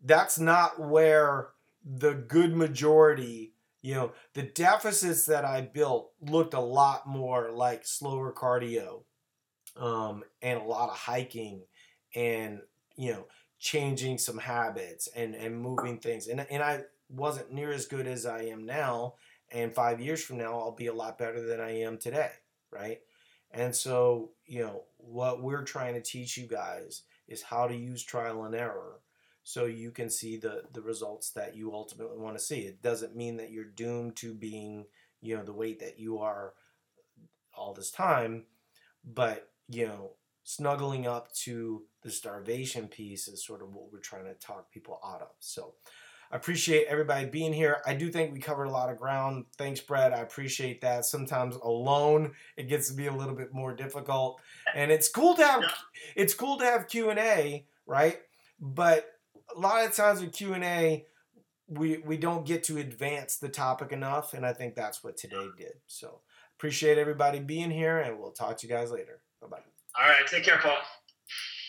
[0.04, 1.50] that's not where
[1.84, 7.86] the good majority, you know, the deficits that I built looked a lot more like
[7.86, 9.04] slower cardio
[9.76, 11.64] um, and a lot of hiking
[12.16, 12.62] and,
[12.96, 13.26] you know,
[13.60, 16.28] changing some habits and, and moving things.
[16.28, 19.16] And, and I wasn't near as good as I am now.
[19.52, 22.32] And five years from now, I'll be a lot better than I am today,
[22.72, 23.00] right?
[23.52, 28.04] And so, you know, what we're trying to teach you guys is how to use
[28.04, 29.00] trial and error
[29.44, 32.60] so you can see the the results that you ultimately want to see.
[32.62, 34.86] It doesn't mean that you're doomed to being,
[35.22, 36.54] you know, the weight that you are
[37.56, 38.44] all this time,
[39.06, 40.12] but you know,
[40.44, 45.00] snuggling up to the starvation piece is sort of what we're trying to talk people
[45.06, 45.30] out of.
[45.40, 45.76] So
[46.32, 47.82] I appreciate everybody being here.
[47.86, 49.46] I do think we covered a lot of ground.
[49.58, 50.14] Thanks, Brett.
[50.14, 51.06] I appreciate that.
[51.06, 54.42] Sometimes alone it gets to be a little bit more difficult,
[54.76, 55.64] and it's cool to have
[56.16, 58.20] it's cool to have Q and A, right?
[58.60, 59.08] But
[59.56, 61.06] a lot of times with Q and A,
[61.68, 65.48] we we don't get to advance the topic enough, and I think that's what today
[65.58, 65.74] did.
[65.88, 66.22] So
[66.58, 69.22] appreciate everybody being here, and we'll talk to you guys later.
[69.42, 69.58] Bye bye.
[70.00, 70.78] All right, take care, Paul.